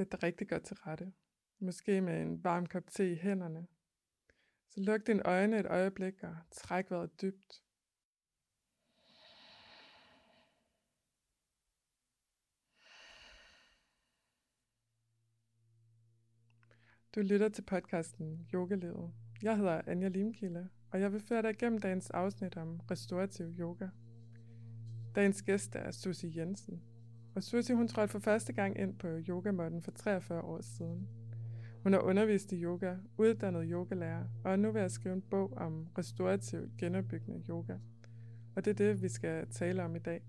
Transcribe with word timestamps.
Sæt 0.00 0.12
dig 0.12 0.22
rigtig 0.22 0.48
godt 0.48 0.62
til 0.62 0.76
rette. 0.76 1.12
Måske 1.58 2.00
med 2.00 2.22
en 2.22 2.44
varm 2.44 2.66
kop 2.66 2.82
te 2.90 3.12
i 3.12 3.16
hænderne. 3.16 3.66
Så 4.68 4.80
luk 4.80 5.06
dine 5.06 5.22
øjne 5.26 5.60
et 5.60 5.66
øjeblik 5.66 6.22
og 6.22 6.36
træk 6.50 6.90
vejret 6.90 7.22
dybt. 7.22 7.62
Du 17.14 17.20
lytter 17.20 17.48
til 17.48 17.62
podcasten 17.62 18.48
Yogalivet. 18.54 19.14
Jeg 19.42 19.56
hedder 19.56 19.82
Anja 19.86 20.08
Limkilde, 20.08 20.68
og 20.90 21.00
jeg 21.00 21.12
vil 21.12 21.20
føre 21.20 21.42
dig 21.42 21.50
igennem 21.50 21.78
dagens 21.78 22.10
afsnit 22.10 22.56
om 22.56 22.80
restorativ 22.90 23.46
yoga. 23.46 23.88
Dagens 25.14 25.42
gæst 25.42 25.74
er 25.74 25.90
Susie 25.90 26.32
Jensen, 26.36 26.89
og 27.34 27.42
Susie 27.42 27.76
hun 27.76 27.88
trådte 27.88 28.12
for 28.12 28.18
første 28.18 28.52
gang 28.52 28.78
ind 28.78 28.98
på 28.98 29.08
yogamåtten 29.28 29.82
for 29.82 29.90
43 29.90 30.40
år 30.42 30.60
siden. 30.60 31.08
Hun 31.82 31.92
har 31.92 32.00
undervist 32.00 32.52
i 32.52 32.62
yoga, 32.62 32.96
uddannet 33.18 33.68
yogalærer, 33.70 34.24
og 34.44 34.52
er 34.52 34.56
nu 34.56 34.72
ved 34.72 34.80
at 34.80 34.92
skrive 34.92 35.14
en 35.14 35.22
bog 35.22 35.52
om 35.56 35.86
restaurativ 35.98 36.70
genopbyggende 36.78 37.42
yoga. 37.48 37.74
Og 38.56 38.64
det 38.64 38.70
er 38.70 38.74
det, 38.74 39.02
vi 39.02 39.08
skal 39.08 39.46
tale 39.50 39.84
om 39.84 39.96
i 39.96 39.98
dag. 39.98 40.22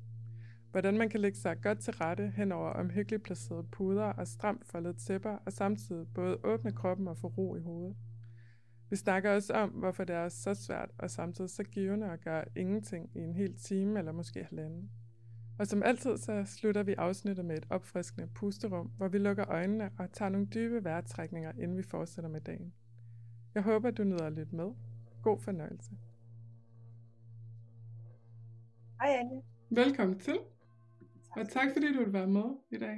Hvordan 0.71 0.97
man 0.97 1.09
kan 1.09 1.19
lægge 1.19 1.37
sig 1.37 1.61
godt 1.61 1.79
til 1.79 1.93
rette 1.93 2.33
hen 2.35 2.51
over 2.51 2.69
omhyggeligt 2.69 3.23
placerede 3.23 3.67
puder 3.71 4.03
og 4.03 4.27
stramt 4.27 4.65
foldede 4.65 4.97
tæpper, 4.97 5.37
og 5.45 5.53
samtidig 5.53 6.07
både 6.15 6.37
åbne 6.43 6.71
kroppen 6.71 7.07
og 7.07 7.17
få 7.17 7.27
ro 7.27 7.55
i 7.55 7.59
hovedet. 7.59 7.95
Vi 8.89 8.95
snakker 8.95 9.31
også 9.31 9.53
om, 9.53 9.69
hvorfor 9.69 10.03
det 10.03 10.15
er 10.15 10.29
så 10.29 10.53
svært 10.53 10.89
og 10.97 11.11
samtidig 11.11 11.49
så 11.49 11.63
givende 11.63 12.11
at 12.11 12.21
gøre 12.21 12.45
ingenting 12.55 13.09
i 13.15 13.19
en 13.19 13.33
hel 13.33 13.53
time 13.57 13.99
eller 13.99 14.11
måske 14.11 14.43
halvanden. 14.43 14.89
Og 15.61 15.67
som 15.67 15.83
altid, 15.83 16.17
så 16.17 16.43
slutter 16.45 16.83
vi 16.83 16.93
afsnittet 16.93 17.45
med 17.45 17.57
et 17.57 17.67
opfriskende 17.69 18.27
pusterum, 18.35 18.91
hvor 18.97 19.07
vi 19.07 19.17
lukker 19.17 19.49
øjnene 19.49 19.91
og 19.99 20.11
tager 20.11 20.29
nogle 20.29 20.47
dybe 20.47 20.83
vejrtrækninger, 20.83 21.51
inden 21.51 21.77
vi 21.77 21.83
fortsætter 21.83 22.29
med 22.29 22.41
dagen. 22.41 22.73
Jeg 23.55 23.63
håber, 23.63 23.91
du 23.91 24.03
nyder 24.03 24.29
lidt 24.29 24.53
med. 24.53 24.71
God 25.23 25.39
fornøjelse. 25.39 25.91
Hej 29.01 29.17
Anja. 29.19 29.41
Velkommen 29.69 30.19
til. 30.19 30.39
Og 31.31 31.49
tak 31.49 31.67
fordi 31.73 31.93
du 31.93 32.03
vil 32.03 32.13
være 32.13 32.27
med 32.27 32.55
i 32.71 32.77
dag. 32.77 32.97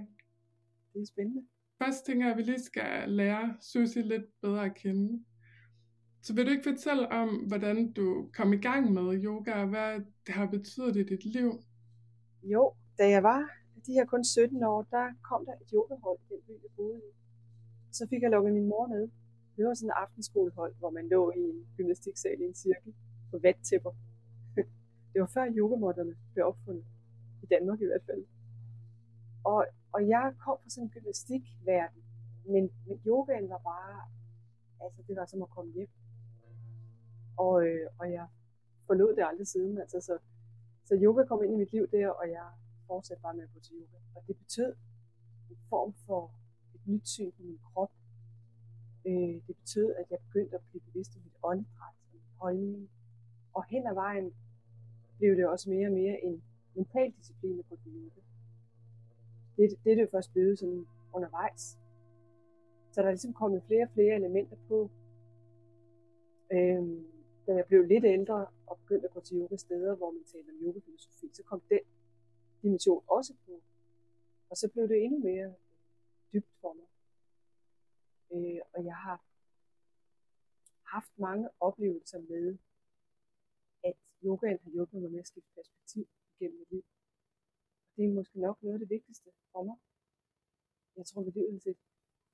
Det 0.94 1.02
er 1.02 1.06
spændende. 1.06 1.42
Først 1.84 2.06
tænker 2.06 2.26
jeg, 2.26 2.32
at 2.32 2.38
vi 2.38 2.44
lige 2.44 2.64
skal 2.64 3.10
lære 3.10 3.56
Susie 3.62 4.02
lidt 4.02 4.42
bedre 4.42 4.66
at 4.66 4.76
kende. 4.76 5.24
Så 6.22 6.34
vil 6.34 6.46
du 6.46 6.52
ikke 6.52 6.70
fortælle 6.70 7.12
om, 7.12 7.30
hvordan 7.30 7.94
du 7.94 8.30
kom 8.34 8.54
i 8.54 8.58
gang 8.58 8.94
med 8.94 9.24
yoga, 9.24 9.54
og 9.54 9.68
hvad 9.68 10.00
det 10.28 10.36
har 10.36 10.46
betydet 10.46 10.96
i 10.96 11.04
dit 11.04 11.26
liv? 11.26 11.64
Jo, 12.44 12.74
da 12.98 13.10
jeg 13.10 13.24
var 13.24 13.50
de 13.86 13.94
her 13.94 14.06
kun 14.06 14.24
17 14.24 14.64
år, 14.64 14.82
der 14.92 15.14
kom 15.22 15.46
der 15.46 15.54
et 15.54 15.70
yogahold 15.74 16.20
i 16.20 16.34
den 16.34 16.42
by, 16.48 16.52
jeg 16.52 16.72
boede 16.76 16.98
i. 16.98 17.12
Så 17.92 18.08
fik 18.10 18.22
jeg 18.22 18.32
lukket 18.32 18.54
min 18.54 18.68
mor 18.68 18.88
med. 18.88 19.10
Det 19.58 19.66
var 19.66 19.74
sådan 19.74 19.90
et 19.90 19.94
aftenskolehold, 20.04 20.76
hvor 20.80 20.90
man 20.90 21.08
lå 21.08 21.32
i 21.32 21.40
en 21.40 21.68
gymnastiksal 21.78 22.42
i 22.42 22.44
en 22.44 22.56
cirkel 22.56 22.94
på 23.32 23.38
vattæpper. 23.38 23.92
Det 25.14 25.22
var 25.22 25.26
før 25.26 25.52
yogamotterne 25.56 26.16
blev 26.34 26.46
opfundet. 26.46 26.86
I 27.44 27.46
Danmark 27.46 27.82
i 27.82 27.86
hvert 27.86 28.06
fald. 28.06 28.26
Og, 29.44 29.66
og 29.94 30.08
jeg 30.08 30.34
kom 30.40 30.58
fra 30.64 30.70
sådan 30.70 30.84
en 30.88 30.90
gymnastikverden. 30.90 32.04
Men, 32.46 32.70
men 32.88 33.02
yogaen 33.06 33.50
var 33.50 33.58
bare, 33.58 34.02
altså 34.84 35.02
det 35.08 35.16
var 35.16 35.26
som 35.26 35.42
at 35.42 35.50
komme 35.50 35.74
hjem. 35.74 35.90
Og, 37.38 37.66
øh, 37.68 37.88
og 38.00 38.12
jeg 38.12 38.28
forlod 38.88 39.16
det 39.16 39.24
aldrig 39.30 39.48
siden. 39.48 39.78
Altså, 39.78 40.02
så, 40.02 40.18
så 40.86 40.94
yoga 41.04 41.24
kom 41.24 41.44
ind 41.44 41.54
i 41.54 41.58
mit 41.58 41.72
liv 41.72 41.88
der, 41.92 42.10
og 42.10 42.30
jeg 42.30 42.48
fortsatte 42.88 43.22
bare 43.22 43.34
med 43.34 43.44
at 43.44 43.54
gå 43.54 43.60
til 43.60 43.76
yoga. 43.76 43.98
Og 44.16 44.24
det 44.28 44.38
betød 44.38 44.76
en 45.50 45.58
form 45.70 45.94
for 46.06 46.32
et 46.76 46.82
nyt 46.88 47.08
syn 47.08 47.32
på 47.32 47.42
min 47.44 47.60
krop. 47.74 47.92
Øh, 49.06 49.36
det 49.48 49.56
betød, 49.62 49.94
at 50.00 50.06
jeg 50.12 50.20
begyndte 50.20 50.56
at 50.56 50.62
blive 50.70 50.82
bevidst 50.88 51.16
om 51.16 51.22
mit 51.24 51.38
åndedræt 51.44 51.96
og 52.02 52.14
min 52.14 52.22
holdning. 52.38 52.90
Og 53.54 53.64
hen 53.66 53.88
ad 53.88 53.94
vejen 53.94 54.34
blev 55.18 55.36
det 55.36 55.48
også 55.48 55.70
mere 55.70 55.88
og 55.88 55.94
mere 55.94 56.24
en 56.24 56.44
mental 56.76 57.12
disciplin 57.12 57.60
at 57.60 57.70
gå 57.70 57.76
til 57.76 57.92
yoga. 57.92 58.22
Det, 59.58 59.70
det 59.84 59.92
er 59.92 59.96
det 59.96 60.02
jo 60.02 60.08
først 60.12 60.34
blevet 60.34 60.60
sådan 60.60 60.86
undervejs. 61.14 61.80
Så 62.92 63.02
der 63.02 63.08
er 63.08 63.12
ligesom 63.12 63.34
kommet 63.34 63.64
flere 63.64 63.84
og 63.84 63.90
flere 63.94 64.16
elementer 64.16 64.58
på. 64.68 64.90
Øhm, 66.52 67.06
da 67.48 67.52
jeg 67.54 67.66
blev 67.66 67.84
lidt 67.84 68.06
ældre 68.06 68.46
og 68.74 68.80
begyndte 68.80 69.08
at 69.08 69.14
gå 69.14 69.22
til 69.22 69.38
yoga 69.40 69.58
steder, 69.66 69.96
hvor 69.96 70.12
man 70.12 70.24
talte 70.24 70.50
om 70.50 70.60
yogafilosofi, 70.66 71.28
så 71.34 71.44
kom 71.44 71.62
den 71.74 71.84
dimension 72.62 73.04
også 73.08 73.34
på. 73.46 73.54
Og 74.50 74.56
så 74.58 74.66
blev 74.74 74.88
det 74.88 74.98
endnu 75.04 75.20
mere 75.30 75.48
øh, 75.48 75.56
dybt 76.34 76.54
for 76.62 76.74
mig. 76.80 76.88
Øh, 78.34 78.62
og 78.74 78.86
jeg 78.90 78.98
har 79.06 79.18
haft 80.96 81.14
mange 81.28 81.50
oplevelser 81.60 82.20
med, 82.20 82.58
at 83.84 83.98
yogaen 84.24 84.60
har 84.64 84.72
hjulpet 84.72 85.02
mig 85.02 85.12
med 85.12 85.20
at 85.20 85.28
skifte 85.28 85.52
perspektiv 85.56 86.08
gennem 86.40 86.60
mit 86.60 86.72
liv. 86.72 86.84
Og 87.86 87.92
det 87.96 88.06
er 88.06 88.14
måske 88.20 88.40
nok 88.40 88.58
noget 88.64 88.76
af 88.76 88.80
det 88.80 88.90
vigtigste 88.90 89.30
for 89.52 89.64
mig. 89.64 89.78
Jeg 90.98 91.06
tror, 91.06 91.22
mit 91.22 91.36
liv 91.36 91.46
havde 91.50 91.64
set 91.68 91.78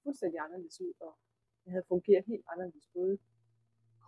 fuldstændig 0.03 0.39
anderledes 0.39 0.81
ud, 0.81 0.93
og 0.99 1.17
jeg 1.65 1.71
havde 1.73 1.85
fungeret 1.87 2.25
helt 2.25 2.45
anderledes, 2.51 2.87
både 2.93 3.19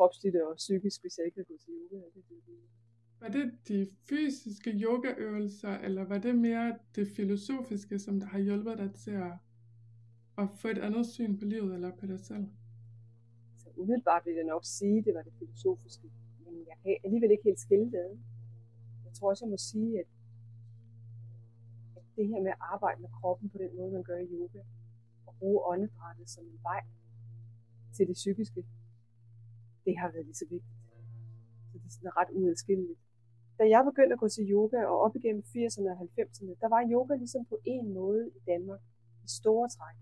kropsligt 0.01 0.35
og 0.35 0.55
psykisk, 0.55 1.01
hvis 1.01 1.17
jeg 1.17 1.25
ikke 1.25 1.37
havde 1.37 1.45
gået 1.45 1.61
til 1.61 1.73
yoga. 1.73 1.97
Var 3.21 3.27
det 3.27 3.45
de 3.67 3.87
fysiske 4.09 4.71
yogaøvelser, 4.71 5.73
eller 5.85 6.03
var 6.03 6.17
det 6.17 6.35
mere 6.35 6.77
det 6.95 7.07
filosofiske, 7.07 7.99
som 7.99 8.19
der 8.19 8.27
har 8.27 8.39
hjulpet 8.39 8.77
dig 8.77 8.91
til 8.95 9.11
at, 9.11 9.33
at 10.37 10.47
få 10.61 10.67
et 10.67 10.77
andet 10.77 11.05
syn 11.07 11.37
på 11.39 11.45
livet 11.45 11.73
eller 11.73 11.91
på 11.99 12.05
dig 12.05 12.19
selv? 12.19 12.45
Så 13.57 13.67
umiddelbart 13.75 14.25
vil 14.25 14.33
jeg 14.33 14.43
nok 14.43 14.63
sige, 14.65 14.97
at 14.99 15.05
det 15.05 15.13
var 15.13 15.21
det 15.21 15.33
filosofiske. 15.39 16.07
Men 16.45 16.53
jeg 16.69 16.77
kan 16.83 16.97
alligevel 17.03 17.31
ikke 17.31 17.43
helt 17.43 17.59
skille 17.59 17.85
det 17.85 18.19
Jeg 19.05 19.13
tror 19.13 19.29
også, 19.29 19.45
jeg 19.45 19.49
må 19.49 19.57
sige, 19.57 19.99
at, 19.99 20.09
at 21.95 22.03
det 22.15 22.27
her 22.27 22.41
med 22.41 22.51
at 22.51 22.61
arbejde 22.73 23.01
med 23.01 23.09
kroppen 23.19 23.49
på 23.49 23.57
den 23.57 23.75
måde, 23.77 23.91
man 23.91 24.03
gør 24.03 24.17
i 24.17 24.27
yoga, 24.31 24.61
og 25.27 25.33
bruge 25.39 25.65
åndedrættet 25.71 26.29
som 26.29 26.43
en 26.43 26.59
vej 26.63 26.83
til 27.95 28.07
det 28.07 28.13
psykiske, 28.13 28.63
det 29.91 29.99
har 30.01 30.09
været 30.13 30.25
lige 30.29 30.41
så 30.43 30.47
vigtigt. 30.55 30.77
Så 31.69 31.75
det 31.81 31.85
er 31.89 31.93
sådan 31.97 32.17
ret 32.19 32.31
uadskilleligt. 32.39 33.01
Da 33.59 33.63
jeg 33.73 33.81
begyndte 33.89 34.13
at 34.13 34.19
gå 34.23 34.27
til 34.35 34.43
yoga, 34.55 34.79
og 34.91 34.95
op 35.05 35.15
igennem 35.19 35.43
80'erne 35.53 35.89
og 35.93 35.97
90'erne, 36.17 36.53
der 36.61 36.69
var 36.73 36.81
yoga 36.93 37.13
ligesom 37.23 37.43
på 37.51 37.57
en 37.65 37.93
måde 37.99 38.23
i 38.37 38.39
Danmark 38.51 38.81
i 39.25 39.27
store 39.39 39.67
træk. 39.75 39.97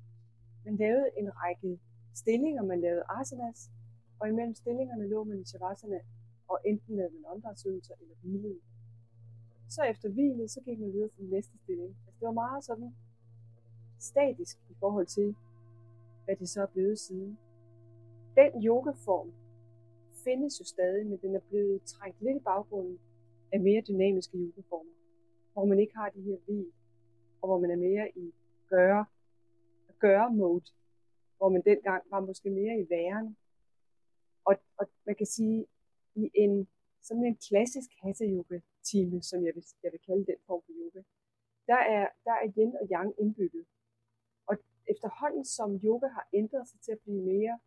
Man 0.66 0.76
lavede 0.84 1.08
en 1.22 1.30
række 1.42 1.80
stillinger, 2.22 2.64
man 2.64 2.80
lavede 2.86 3.04
asanas, 3.20 3.60
og 4.20 4.30
imellem 4.30 4.56
stillingerne 4.56 5.08
lå 5.14 5.24
man 5.24 5.40
i 5.40 5.46
shavasana, 5.46 6.00
og 6.52 6.58
enten 6.66 6.96
lavede 6.96 7.14
man 7.14 7.24
åndedrætsøvelser 7.32 7.94
eller 8.02 8.16
hvilede. 8.22 8.60
Så 9.70 9.82
efter 9.84 10.10
hvilet, 10.10 10.52
så 10.52 10.62
gik 10.66 10.80
man 10.80 10.94
videre 10.94 11.10
til 11.10 11.22
den 11.24 11.30
næste 11.30 11.58
stilling. 11.64 11.92
Altså 12.06 12.18
det 12.20 12.26
var 12.26 12.38
meget 12.44 12.64
sådan 12.64 12.96
statisk 14.00 14.58
i 14.70 14.76
forhold 14.80 15.06
til, 15.06 15.36
hvad 16.26 16.36
det 16.36 16.50
så 16.50 16.62
er 16.62 16.66
blevet 16.66 17.00
siden. 17.00 17.38
Den 18.36 18.52
yogaform, 18.66 19.32
findes 20.30 20.60
jo 20.60 20.66
stadig, 20.66 21.06
men 21.08 21.18
den 21.22 21.36
er 21.36 21.44
blevet 21.50 21.84
trængt 21.84 22.22
lidt 22.22 22.38
i 22.38 22.44
baggrunden 22.52 23.00
af 23.54 23.60
mere 23.60 23.82
dynamiske 23.90 24.38
yogaformer, 24.38 24.96
hvor 25.54 25.66
man 25.66 25.80
ikke 25.80 25.96
har 25.96 26.10
de 26.10 26.22
her 26.22 26.38
hvil, 26.46 26.72
og 27.42 27.46
hvor 27.48 27.60
man 27.60 27.72
er 27.72 27.76
mere 27.88 28.06
i 28.24 28.34
gøre, 28.70 29.06
gøre 30.00 30.34
mode, 30.34 30.66
hvor 31.38 31.50
man 31.50 31.62
dengang 31.66 32.04
var 32.14 32.20
måske 32.20 32.50
mere 32.50 32.76
i 32.80 32.86
væren. 32.90 33.38
Og, 34.46 34.56
og 34.80 34.86
man 35.06 35.16
kan 35.16 35.26
sige, 35.26 35.66
i 36.16 36.32
en 36.34 36.68
sådan 37.02 37.26
en 37.26 37.38
klassisk 37.48 37.90
hatha 38.02 38.26
yoga 38.36 38.60
time, 38.92 39.22
som 39.22 39.46
jeg 39.46 39.54
vil, 39.56 39.64
jeg 39.84 39.92
vil 39.92 40.02
kalde 40.08 40.26
den 40.32 40.40
form 40.48 40.62
for 40.66 40.74
yoga, 40.82 41.02
der 41.68 41.82
er, 41.96 42.08
der 42.26 42.36
er 42.44 42.48
yin 42.58 42.74
og 42.82 42.88
yang 42.92 43.14
indbygget. 43.22 43.66
Og 44.50 44.56
efterhånden 44.94 45.46
som 45.46 45.70
yoga 45.84 46.08
har 46.08 46.28
ændret 46.34 46.68
sig 46.70 46.80
til 46.80 46.92
at 46.92 47.00
blive 47.04 47.22
mere 47.22 47.60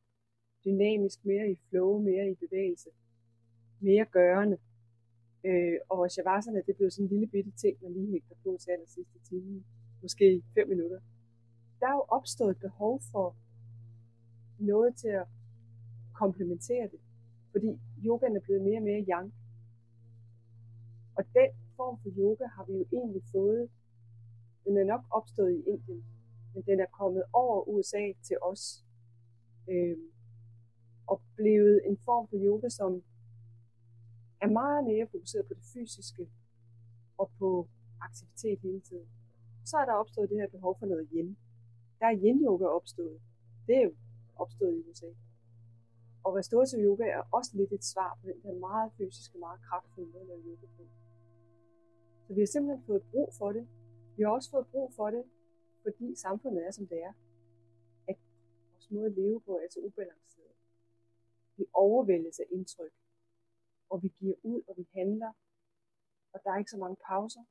dynamisk, 0.64 1.24
mere 1.24 1.50
i 1.50 1.56
flow, 1.68 1.98
mere 1.98 2.30
i 2.30 2.34
bevægelse, 2.34 2.90
mere 3.80 4.04
gørende. 4.04 4.58
Øh, 5.44 5.78
og 5.88 6.10
shavasana, 6.10 6.60
det 6.66 6.76
blev 6.76 6.90
sådan 6.90 7.04
en 7.04 7.08
lille 7.08 7.26
bitte 7.26 7.50
ting, 7.50 7.76
man 7.82 7.92
lige 7.92 8.10
hægter 8.10 8.34
på 8.44 8.56
til 8.60 8.70
aller 8.70 8.86
sidste 8.86 9.18
time, 9.28 9.64
måske 10.02 10.42
fem 10.54 10.68
minutter. 10.68 11.00
Der 11.80 11.86
er 11.86 11.94
jo 11.94 12.04
opstået 12.08 12.50
et 12.50 12.60
behov 12.60 13.00
for 13.12 13.36
noget 14.58 14.96
til 14.96 15.08
at 15.08 15.26
komplementere 16.14 16.88
det, 16.92 17.00
fordi 17.50 17.78
yogaen 18.04 18.36
er 18.36 18.40
blevet 18.40 18.62
mere 18.62 18.78
og 18.78 18.82
mere 18.82 19.04
yang. 19.08 19.34
Og 21.14 21.24
den 21.34 21.50
form 21.76 21.98
for 22.02 22.10
yoga 22.18 22.46
har 22.46 22.64
vi 22.64 22.72
jo 22.72 22.84
egentlig 22.92 23.22
fået, 23.32 23.70
den 24.64 24.76
er 24.78 24.84
nok 24.84 25.00
opstået 25.10 25.52
i 25.52 25.62
Indien, 25.70 26.04
men 26.54 26.62
den 26.62 26.80
er 26.80 26.86
kommet 26.86 27.22
over 27.32 27.68
USA 27.68 28.12
til 28.22 28.36
os. 28.42 28.84
Øh, 29.68 29.96
oplevet 31.06 31.80
en 31.88 31.98
form 32.04 32.28
for 32.28 32.36
yoga, 32.36 32.68
som 32.68 33.02
er 34.40 34.50
meget 34.60 34.84
mere 34.84 35.06
fokuseret 35.06 35.46
på 35.46 35.54
det 35.54 35.64
fysiske 35.74 36.28
og 37.18 37.30
på 37.38 37.68
aktivitet 38.00 38.58
hele 38.58 38.80
tiden. 38.80 39.08
Så 39.64 39.76
er 39.76 39.84
der 39.84 39.92
opstået 39.92 40.30
det 40.30 40.40
her 40.40 40.48
behov 40.48 40.76
for 40.78 40.86
noget 40.86 41.08
yin. 41.12 41.36
der 42.00 42.06
er 42.06 42.16
yin 42.22 42.44
yoga 42.44 42.64
opstået. 42.64 43.20
Det 43.66 43.76
er 43.76 43.82
jo 43.82 43.94
opstået 44.36 44.74
i 44.76 44.90
USA. 44.90 45.06
Og 46.24 46.34
restorativ 46.34 46.78
yoga 46.78 47.04
er 47.04 47.22
også 47.32 47.50
lidt 47.54 47.72
et 47.72 47.84
svar 47.84 48.18
på 48.20 48.26
den 48.26 48.42
der 48.42 48.54
meget 48.58 48.92
fysiske, 48.98 49.38
meget 49.38 49.60
kraftfulde 49.60 50.10
måde 50.12 50.22
at 50.22 50.28
lave 50.28 50.42
yoga 50.50 50.66
på. 50.76 50.82
Så 52.26 52.34
vi 52.34 52.40
har 52.40 52.46
simpelthen 52.46 52.86
fået 52.86 53.02
brug 53.10 53.28
for 53.38 53.52
det. 53.52 53.68
Vi 54.16 54.22
har 54.22 54.30
også 54.30 54.50
fået 54.50 54.66
brug 54.66 54.92
for 54.96 55.10
det, 55.10 55.24
fordi 55.82 56.14
samfundet 56.14 56.66
er, 56.66 56.70
som 56.70 56.86
det 56.86 56.98
er. 57.02 57.12
At 58.08 58.16
vores 58.72 58.90
måde 58.90 59.06
at 59.06 59.12
leve 59.12 59.40
på 59.40 59.52
er 59.64 59.68
så 59.70 59.80
ubalanceret. 59.80 60.51
Vi 61.56 61.64
overvældes 61.72 62.40
af 62.40 62.46
indtryk, 62.50 62.94
og 63.90 64.02
vi 64.02 64.08
giver 64.08 64.36
ud, 64.42 64.62
og 64.68 64.76
vi 64.76 64.86
handler, 64.94 65.32
og 66.32 66.38
der 66.44 66.50
er 66.50 66.58
ikke 66.58 66.70
så 66.70 66.78
mange 66.84 66.98
pauser. 67.08 67.44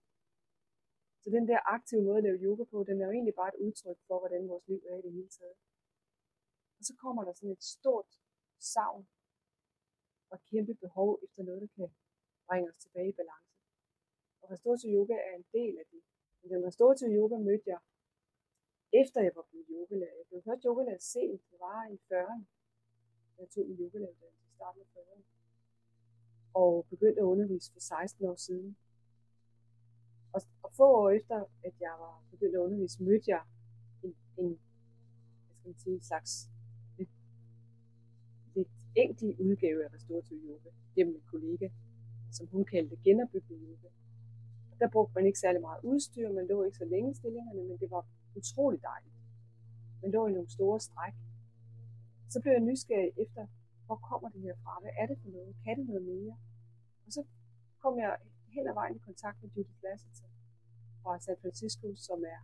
Så 1.22 1.30
den 1.30 1.48
der 1.48 1.60
aktive 1.76 2.04
måde 2.04 2.18
at 2.18 2.24
lave 2.24 2.44
yoga 2.48 2.64
på, 2.64 2.78
den 2.84 3.02
er 3.02 3.06
jo 3.06 3.12
egentlig 3.12 3.36
bare 3.36 3.52
et 3.54 3.62
udtryk 3.66 4.00
for, 4.08 4.20
hvordan 4.20 4.50
vores 4.50 4.68
liv 4.68 4.82
er 4.90 4.96
i 4.98 5.02
det 5.02 5.12
hele 5.12 5.30
taget. 5.30 5.58
Og 6.78 6.84
så 6.88 6.94
kommer 7.04 7.24
der 7.24 7.34
sådan 7.34 7.52
et 7.58 7.64
stort 7.64 8.12
savn 8.74 9.08
og 10.30 10.36
et 10.38 10.46
kæmpe 10.52 10.74
behov 10.76 11.20
efter 11.24 11.44
noget, 11.44 11.62
der 11.62 11.72
kan 11.78 11.90
bringe 12.48 12.70
os 12.70 12.78
tilbage 12.78 13.10
i 13.10 13.20
balance. 13.22 13.56
Og 14.42 14.52
restorativ 14.52 14.90
yoga 14.98 15.14
er 15.14 15.36
en 15.36 15.46
del 15.58 15.74
af 15.82 15.86
det. 15.92 16.02
Men 16.40 16.52
den 16.54 16.66
restorative 16.70 17.12
yoga 17.20 17.38
mødte 17.38 17.70
jeg, 17.74 17.80
efter 19.02 19.22
jeg 19.22 19.34
var 19.36 19.46
blevet 19.50 19.68
yogalærer. 19.70 20.16
Jeg 20.20 20.28
blev 20.28 20.42
først 20.48 20.64
yogalærer 20.64 21.04
sent, 21.14 21.42
det 21.52 21.60
var 21.60 21.80
i 21.96 21.98
40'erne. 22.10 22.46
Jeg 23.42 23.50
tog 23.50 23.66
min 23.68 23.78
yogalæreruddannelse 23.80 24.46
i 24.50 24.54
starten 24.56 24.82
af 24.82 24.88
40'erne. 24.96 25.24
Og 26.54 26.86
begyndte 26.90 27.22
at 27.22 27.26
undervise 27.26 27.74
for 27.74 27.80
16 27.80 28.26
år 28.26 28.36
siden. 28.36 28.78
Og, 30.34 30.42
og 30.64 30.72
få 30.74 30.84
år 30.84 31.10
efter, 31.10 31.36
at 31.64 31.74
jeg 31.80 31.96
var 32.00 32.24
begyndt 32.32 32.56
at 32.56 32.60
undervise, 32.60 33.04
mødte 33.04 33.26
jeg 33.28 33.44
en, 34.04 34.16
en 34.38 34.60
hvad 35.46 35.56
skal 35.58 35.70
man 35.70 35.80
sige, 35.80 35.94
en 35.94 36.02
slags 36.02 36.50
lidt, 36.98 37.10
lidt 38.56 38.68
enkel 38.96 39.36
udgave 39.40 39.86
af 39.86 39.94
restorativ 39.94 40.38
yoga 40.38 40.70
gennem 40.96 41.16
en 41.16 41.24
kollega, 41.26 41.70
som 42.32 42.48
hun 42.48 42.66
kaldte 42.66 42.98
genopbygning 43.04 43.62
yoga. 43.62 43.90
Og 44.72 44.80
der 44.80 44.90
brugte 44.90 45.14
man 45.16 45.26
ikke 45.26 45.40
særlig 45.40 45.62
meget 45.62 45.84
udstyr, 45.84 46.32
man 46.32 46.48
lå 46.48 46.64
ikke 46.64 46.78
så 46.78 46.86
længe 46.86 47.12
i 47.12 47.14
stillingerne, 47.14 47.64
men 47.64 47.78
det 47.78 47.92
var 47.92 48.06
utrolig 48.36 48.82
dejligt. 48.82 49.16
Man 50.02 50.12
lå 50.12 50.28
i 50.28 50.32
nogle 50.32 50.50
store 50.50 50.80
stræk. 50.80 51.14
Så 52.34 52.38
blev 52.42 52.52
jeg 52.58 52.64
nysgerrig 52.70 53.12
efter, 53.24 53.44
hvor 53.86 54.00
kommer 54.10 54.30
det 54.30 54.42
her 54.42 54.56
fra? 54.64 54.74
Hvad 54.82 54.94
er 55.02 55.06
det 55.10 55.18
for 55.22 55.30
noget? 55.30 55.56
Kan 55.64 55.78
det 55.80 55.86
noget 55.92 56.04
mere? 56.12 56.36
Og 57.06 57.12
så 57.16 57.22
kom 57.82 57.94
jeg 58.04 58.18
hen 58.56 58.68
ad 58.68 58.74
vejen 58.74 58.96
i 58.96 59.00
kontakt 59.10 59.38
med 59.42 59.50
Judith 59.56 59.84
Lassiter 59.84 60.30
fra 61.02 61.20
San 61.20 61.38
Francisco, 61.42 61.88
som 61.96 62.20
er, 62.34 62.42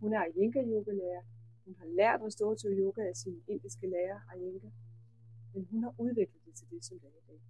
hun 0.00 0.12
er 0.12 0.24
Iyengar 0.24 0.64
yogalærer. 0.74 1.22
Hun 1.64 1.74
har 1.78 1.86
lært 1.86 2.20
restorativ 2.22 2.70
yoga 2.70 3.02
af 3.08 3.16
sin 3.16 3.42
indiske 3.48 3.86
lærer 3.86 4.20
Iyengar, 4.36 4.72
men 5.54 5.66
hun 5.70 5.82
har 5.82 5.94
udviklet 5.98 6.40
det 6.46 6.54
til 6.54 6.66
det, 6.70 6.84
som 6.84 6.98
det 6.98 7.06
er 7.06 7.18
i 7.22 7.26
dag. 7.28 7.40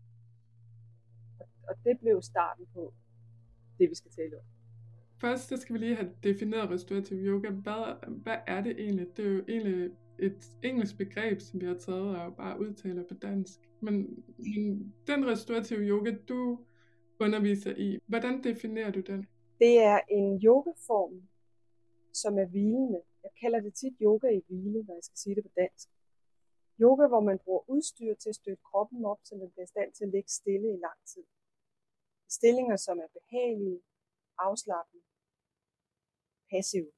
Og, 1.40 1.46
og 1.68 1.74
det 1.84 2.00
blev 2.00 2.22
starten 2.22 2.66
på 2.74 2.94
det, 3.78 3.90
vi 3.90 3.94
skal 3.94 4.10
tale 4.10 4.38
om. 4.38 4.44
Først 5.16 5.48
så 5.48 5.56
skal 5.56 5.72
vi 5.74 5.78
lige 5.78 5.96
have 5.96 6.12
defineret 6.22 6.70
restorativ 6.70 7.16
yoga. 7.16 7.50
Hvad, 7.50 8.08
hvad 8.08 8.38
er 8.46 8.60
det 8.60 8.80
egentlig? 8.80 9.16
Det 9.16 9.26
er 9.26 9.30
jo 9.30 9.44
egentlig 9.48 9.90
et 10.18 10.50
engelsk 10.62 10.98
begreb, 10.98 11.40
som 11.40 11.60
vi 11.60 11.66
har 11.66 11.78
taget 11.78 12.16
og 12.20 12.36
bare 12.36 12.60
udtaler 12.60 13.04
på 13.08 13.14
dansk. 13.14 13.60
Men, 13.80 14.24
men 14.38 14.94
den 15.06 15.26
restorative 15.26 15.80
yoga, 15.80 16.16
du 16.28 16.58
underviser 17.20 17.74
i, 17.76 17.98
hvordan 18.06 18.44
definerer 18.44 18.90
du 18.90 19.00
den? 19.00 19.26
Det 19.58 19.78
er 19.78 20.00
en 20.10 20.40
yogaform, 20.44 21.28
som 22.12 22.38
er 22.38 22.46
hvilende. 22.46 23.00
Jeg 23.22 23.30
kalder 23.40 23.60
det 23.60 23.74
tit 23.74 23.96
yoga 24.00 24.28
i 24.28 24.40
hvile, 24.46 24.82
når 24.82 24.94
jeg 24.94 25.04
skal 25.04 25.18
sige 25.18 25.34
det 25.34 25.44
på 25.44 25.50
dansk. 25.56 25.88
Yoga, 26.80 27.06
hvor 27.06 27.20
man 27.20 27.38
bruger 27.44 27.70
udstyr 27.70 28.14
til 28.14 28.28
at 28.28 28.34
støtte 28.34 28.62
kroppen 28.70 29.04
op, 29.04 29.20
så 29.24 29.34
den 29.34 29.50
bliver 29.50 29.64
i 29.64 29.74
stand 29.74 29.92
til 29.92 30.04
at 30.04 30.10
ligge 30.10 30.28
stille 30.28 30.68
i 30.76 30.78
lang 30.86 30.98
tid. 31.12 31.24
Stillinger, 32.28 32.76
som 32.76 32.98
er 32.98 33.08
behagelige, 33.18 33.82
afslappende, 34.38 35.04
passive. 36.50 36.90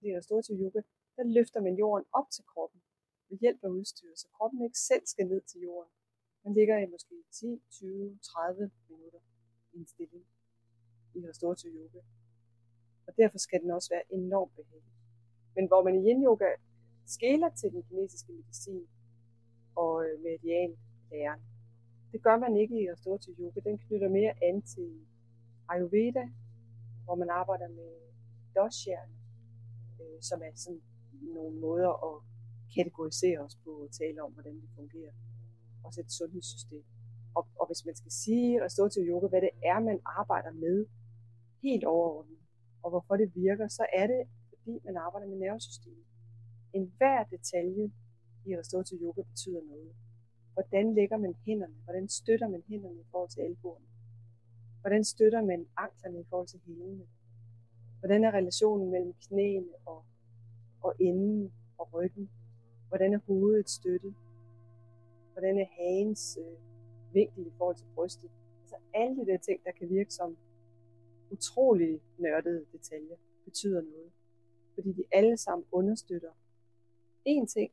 Det 0.00 0.06
er 0.10 0.18
restorative 0.18 0.58
yoga. 0.64 0.80
Der 1.16 1.24
løfter 1.36 1.60
man 1.60 1.74
jorden 1.74 2.06
op 2.12 2.28
til 2.30 2.44
kroppen 2.44 2.80
ved 3.28 3.38
hjælp 3.38 3.64
af 3.64 3.68
udstyr, 3.68 4.12
så 4.14 4.28
kroppen 4.36 4.62
ikke 4.64 4.78
selv 4.78 5.02
skal 5.06 5.26
ned 5.26 5.40
til 5.40 5.60
jorden. 5.60 5.92
Man 6.44 6.54
ligger 6.54 6.78
i 6.78 6.86
måske 6.86 7.14
10, 7.30 7.62
20, 7.70 8.18
30 8.22 8.70
minutter 8.88 9.18
i 9.72 9.78
en 9.78 9.86
stilling 9.86 10.24
i 11.14 11.28
restorativ 11.28 11.70
yoga. 11.70 12.00
Og 13.06 13.16
derfor 13.16 13.38
skal 13.38 13.60
den 13.62 13.70
også 13.70 13.90
være 13.94 14.12
enormt 14.18 14.54
behagelig. 14.56 14.92
Men 15.56 15.66
hvor 15.66 15.82
man 15.82 15.94
i 15.94 16.08
yin 16.08 16.24
yoga 16.24 16.50
skæler 17.06 17.50
til 17.60 17.72
den 17.72 17.82
kinesiske 17.82 18.32
medicin 18.32 18.88
og 19.74 20.04
øh, 20.04 20.22
meridian 20.22 20.76
læren, 21.10 21.40
det 22.12 22.22
gør 22.22 22.38
man 22.38 22.56
ikke 22.56 22.82
i 22.82 22.90
restorativ 22.92 23.34
yoga. 23.40 23.60
Den 23.60 23.78
knytter 23.78 24.08
mere 24.08 24.34
an 24.42 24.62
til 24.62 25.06
Ayurveda, 25.68 26.24
hvor 27.04 27.14
man 27.14 27.30
arbejder 27.30 27.68
med 27.68 27.92
dosjerne, 28.56 29.14
øh, 30.00 30.22
som 30.22 30.42
er 30.42 30.52
sådan 30.54 30.82
nogle 31.34 31.60
måder 31.60 31.92
at 32.08 32.22
kategorisere 32.74 33.38
os 33.38 33.56
på 33.64 33.70
og 33.70 33.90
tale 33.90 34.22
om, 34.22 34.32
hvordan 34.32 34.54
det 34.54 34.68
fungerer. 34.76 35.12
Også 35.84 36.00
et 36.00 36.12
sundhedssystem. 36.12 36.84
Og, 37.34 37.46
og 37.60 37.66
hvis 37.66 37.84
man 37.86 37.94
skal 37.94 38.12
sige 38.12 38.64
restorativ 38.64 39.02
yoga, 39.02 39.26
hvad 39.26 39.40
det 39.40 39.50
er, 39.64 39.78
man 39.80 40.00
arbejder 40.04 40.52
med, 40.52 40.86
helt 41.62 41.84
overordnet, 41.84 42.38
og 42.82 42.90
hvorfor 42.90 43.16
det 43.16 43.34
virker, 43.34 43.68
så 43.68 43.86
er 43.92 44.06
det, 44.06 44.22
fordi 44.48 44.80
man 44.84 44.96
arbejder 44.96 45.26
med 45.26 45.36
nervesystemet. 45.36 46.06
En 46.72 46.92
hver 46.98 47.24
detalje 47.24 47.92
i 48.46 48.56
restorativ 48.58 48.98
yoga 49.02 49.22
betyder 49.22 49.62
noget. 49.62 49.92
Hvordan 50.52 50.94
lægger 50.94 51.16
man 51.16 51.34
hænderne? 51.46 51.74
Hvordan 51.84 52.08
støtter 52.08 52.48
man 52.48 52.62
hænderne 52.68 53.00
i 53.00 53.06
forhold 53.10 53.30
til 53.30 53.40
albuerne? 53.40 53.86
Hvordan 54.80 55.04
støtter 55.04 55.42
man 55.42 55.66
anklerne 55.76 56.20
i 56.20 56.24
forhold 56.30 56.48
til 56.48 56.60
hælene? 56.66 57.06
Hvordan 57.98 58.24
er 58.24 58.30
relationen 58.30 58.90
mellem 58.90 59.14
knæene 59.28 59.72
og, 59.86 60.04
og 60.84 60.94
enden 61.00 61.52
og 61.78 61.92
ryggen? 61.92 62.30
Hvordan 62.88 63.12
er 63.14 63.18
hovedet 63.26 63.70
støttet? 63.70 64.14
Hvordan 65.32 65.58
er 65.58 65.66
hagens 65.78 66.38
øh, 66.40 66.58
vinkel 67.14 67.46
i 67.46 67.52
forhold 67.58 67.76
til 67.76 67.86
brystet? 67.94 68.30
Altså 68.62 68.76
alle 68.94 69.16
de 69.16 69.26
der 69.26 69.38
ting, 69.38 69.64
der 69.64 69.72
kan 69.72 69.88
virke 69.88 70.12
som 70.14 70.36
utrolig 71.30 72.00
nørdede 72.18 72.66
detaljer 72.72 73.16
betyder 73.44 73.80
noget. 73.80 74.12
Fordi 74.74 74.92
de 74.92 75.04
alle 75.12 75.36
sammen 75.36 75.66
understøtter 75.72 76.32
én 77.28 77.46
ting, 77.46 77.72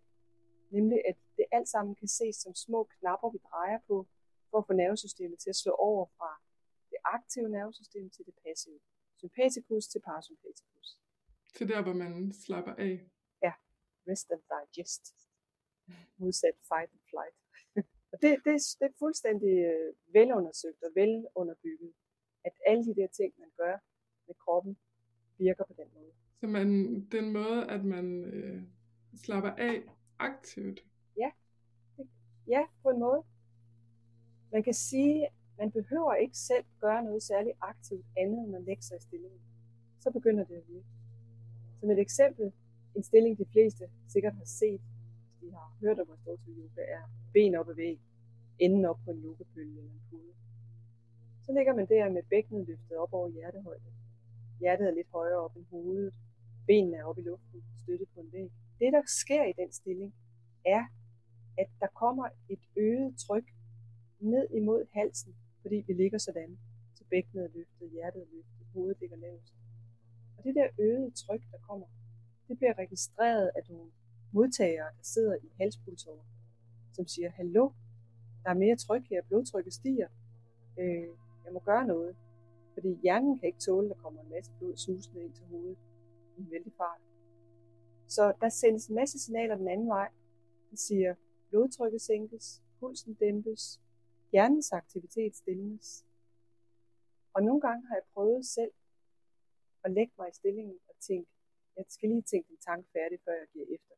nemlig 0.70 1.01
at 1.10 1.15
det 1.38 1.46
alt 1.51 1.70
sammen 1.70 1.96
kan 1.96 2.08
ses 2.08 2.36
som 2.36 2.56
små 2.56 2.84
knapper, 2.84 3.30
vi 3.30 3.39
drejer 3.51 3.80
på, 3.88 4.08
for 4.50 4.58
at 4.58 4.68
få 4.68 4.74
nervesystemet 4.74 5.39
til 5.39 5.50
at 5.50 5.56
slå 5.56 5.72
over 5.72 6.06
fra 6.18 6.41
det 6.89 6.98
aktive 7.03 7.50
nervesystem 7.50 8.10
til 8.10 8.25
det 8.25 8.34
passive. 8.46 8.80
Sympatikus 9.18 9.88
til 9.88 10.01
parasympatikus. 10.01 10.71
Til 11.53 11.67
der, 11.67 11.81
hvor 11.84 11.93
man 11.93 12.34
slapper 12.34 12.74
af. 12.74 13.10
Ja, 13.43 13.53
rest 14.08 14.31
and 14.31 14.41
digest. 14.51 15.03
Modsat 16.17 16.58
fight 16.70 16.91
and 16.96 17.05
flight. 17.12 17.38
og 18.12 18.22
det, 18.22 18.31
det, 18.46 18.53
det 18.79 18.86
er 18.91 18.96
fuldstændig 19.00 19.53
øh, 19.72 19.93
velundersøgt 20.13 20.84
og 20.84 20.91
velunderbygget 20.96 21.93
at 22.43 22.53
alle 22.67 22.86
de 22.86 22.96
der 22.96 23.08
ting, 23.08 23.34
man 23.39 23.50
gør 23.58 23.77
med 24.27 24.36
kroppen, 24.36 24.77
virker 25.38 25.63
på 25.65 25.74
den 25.74 25.88
måde. 25.93 26.12
Så 26.39 26.48
man, 26.48 26.70
den 27.12 27.34
måde, 27.34 27.70
at 27.70 27.86
man 27.86 28.25
øh, 28.25 28.63
slapper 29.15 29.50
af 29.50 29.84
aktivt? 30.20 30.86
Ja. 31.17 31.31
ja, 32.48 32.63
på 32.84 32.89
en 32.89 33.00
måde. 33.00 33.24
Man 34.51 34.63
kan 34.63 34.74
sige, 34.74 35.27
man 35.58 35.72
behøver 35.72 36.13
ikke 36.13 36.38
selv 36.38 36.65
gøre 36.79 37.03
noget 37.03 37.24
særligt 37.24 37.58
aktivt 37.62 38.05
andet, 38.17 38.39
end 38.46 38.55
at 38.55 38.63
lægge 38.63 38.84
sig 38.84 38.98
i 38.98 39.01
stillingen. 39.01 39.41
Så 40.00 40.12
begynder 40.12 40.43
det 40.43 40.55
at 40.55 40.67
virke. 40.67 40.86
Som 41.82 41.90
et 41.90 42.00
eksempel, 42.00 42.52
en 42.96 43.04
stilling 43.04 43.38
de 43.38 43.46
fleste 43.46 43.90
sikkert 44.08 44.34
har 44.34 44.46
set, 44.46 44.82
hvis 44.82 45.50
de 45.50 45.52
har 45.52 45.78
hørt 45.80 46.00
om 46.00 46.10
restorativ 46.10 46.54
yoga, 46.54 46.82
er 46.82 47.04
ben 47.34 47.56
op 47.56 47.70
ad 47.70 47.76
væg, 47.76 48.00
enden 48.60 48.86
op 48.86 49.00
på 49.06 49.12
en 49.12 49.24
yogapølle 49.24 49.78
eller 49.78 49.92
en 49.92 50.02
pude. 50.10 50.34
Så 51.46 51.52
ligger 51.54 51.74
man 51.76 51.86
der 51.86 52.10
med 52.10 52.24
bækkenet 52.30 52.68
løftet 52.68 52.98
op 52.98 53.14
over 53.14 53.30
hjertehøjde. 53.30 53.92
Hjertet 54.60 54.88
er 54.88 54.92
lidt 54.92 55.08
højere 55.12 55.40
op 55.40 55.56
end 55.56 55.66
hovedet. 55.72 56.14
Benene 56.68 56.98
er 56.98 57.04
oppe 57.04 57.22
i 57.22 57.26
luften, 57.26 57.64
støttet 57.84 58.08
på 58.14 58.20
en 58.20 58.32
væg. 58.32 58.52
Det, 58.80 58.94
der 58.94 59.02
sker 59.06 59.44
i 59.44 59.54
den 59.62 59.72
stilling, 59.72 60.14
er, 60.66 60.84
at 61.58 61.70
der 61.80 61.88
kommer 61.88 62.30
et 62.50 62.64
øget 62.76 63.18
tryk 63.18 63.54
ned 64.20 64.48
imod 64.50 64.86
halsen, 64.94 65.36
fordi 65.62 65.84
vi 65.88 65.94
ligger 65.94 66.18
sådan. 66.18 66.60
Så 66.96 67.04
bækkenet 67.10 67.44
er 67.46 67.50
løftet, 67.56 67.90
hjertet 67.92 68.22
er 68.22 68.26
løftet, 68.36 68.68
hovedet 68.74 69.00
ligger 69.00 69.18
lavest. 69.18 69.61
Og 70.42 70.46
det 70.46 70.56
der 70.56 70.68
øgede 70.80 71.12
tryk, 71.12 71.42
der 71.52 71.58
kommer, 71.58 71.88
det 72.48 72.58
bliver 72.58 72.78
registreret 72.78 73.52
af 73.56 73.62
nogle 73.70 73.92
modtagere, 74.32 74.86
der 74.98 75.04
sidder 75.04 75.36
i 75.36 75.50
halspulsåren, 75.60 76.28
som 76.94 77.08
siger, 77.08 77.30
hallo, 77.30 77.72
der 78.44 78.50
er 78.50 78.54
mere 78.54 78.76
tryk 78.76 79.04
her, 79.10 79.22
blodtrykket 79.28 79.74
stiger. 79.74 80.08
Øh, 80.80 81.08
jeg 81.46 81.54
må 81.54 81.60
gøre 81.60 81.86
noget. 81.88 82.16
Fordi 82.74 83.00
hjernen 83.04 83.40
kan 83.40 83.48
ikke 83.48 83.60
tåle, 83.60 83.90
at 83.90 83.96
der 83.96 84.02
kommer 84.02 84.22
en 84.22 84.30
masse 84.30 84.52
blod 84.60 84.78
susende 84.78 85.24
ind 85.24 85.34
til 85.34 85.46
hovedet 85.46 85.78
i 86.38 86.42
en 86.42 86.52
vældig 86.52 86.74
fart. 86.78 87.02
Så 88.08 88.34
der 88.42 88.50
sendes 88.50 88.88
en 88.88 88.96
masse 88.96 89.20
signaler 89.20 89.56
den 89.56 89.68
anden 89.68 89.88
vej. 89.88 90.10
Der 90.72 90.78
siger, 90.78 91.16
blodtrykket 91.50 92.02
sænkes, 92.02 92.62
pulsen 92.80 93.14
dæmpes, 93.14 93.82
hjernens 94.32 94.72
aktivitet 94.72 95.36
stilles. 95.36 96.06
Og 97.34 97.44
nogle 97.44 97.62
gange 97.62 97.88
har 97.88 97.96
jeg 97.96 98.04
prøvet 98.14 98.46
selv 98.46 98.72
at 99.86 99.92
lægge 99.98 100.14
mig 100.20 100.28
i 100.30 100.40
stillingen 100.40 100.80
og 100.90 100.96
tænke, 101.10 101.30
jeg 101.78 101.86
skal 101.96 102.10
lige 102.10 102.26
tænke 102.32 102.48
en 102.52 102.62
tanke 102.70 102.88
færdig, 102.96 103.18
før 103.26 103.36
jeg 103.42 103.48
giver 103.54 103.68
efter, 103.76 103.96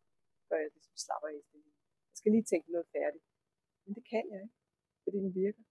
før 0.47 0.57
jeg 0.63 0.69
ligesom 0.75 0.95
slapper 1.05 1.27
af 1.27 1.35
i 1.41 1.45
stillingen. 1.47 1.79
Jeg 2.09 2.17
skal 2.19 2.31
lige 2.31 2.49
tænke 2.51 2.71
noget 2.71 2.87
færdigt. 2.97 3.25
Men 3.83 3.95
det 3.95 4.03
kan 4.11 4.25
jeg 4.33 4.41
ikke, 4.45 4.57
fordi 5.03 5.17
den 5.25 5.35
virker. 5.43 5.63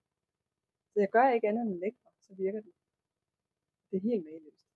Så 0.92 0.97
jeg 1.04 1.11
gør 1.16 1.26
ikke 1.37 1.49
andet 1.49 1.62
end 1.62 1.75
at 1.76 1.81
lægge 1.85 1.99
mig, 2.04 2.12
så 2.26 2.33
virker 2.45 2.61
den. 2.66 2.73
Det 3.88 3.97
er 3.97 4.04
helt 4.11 4.25
mageløst. 4.25 4.69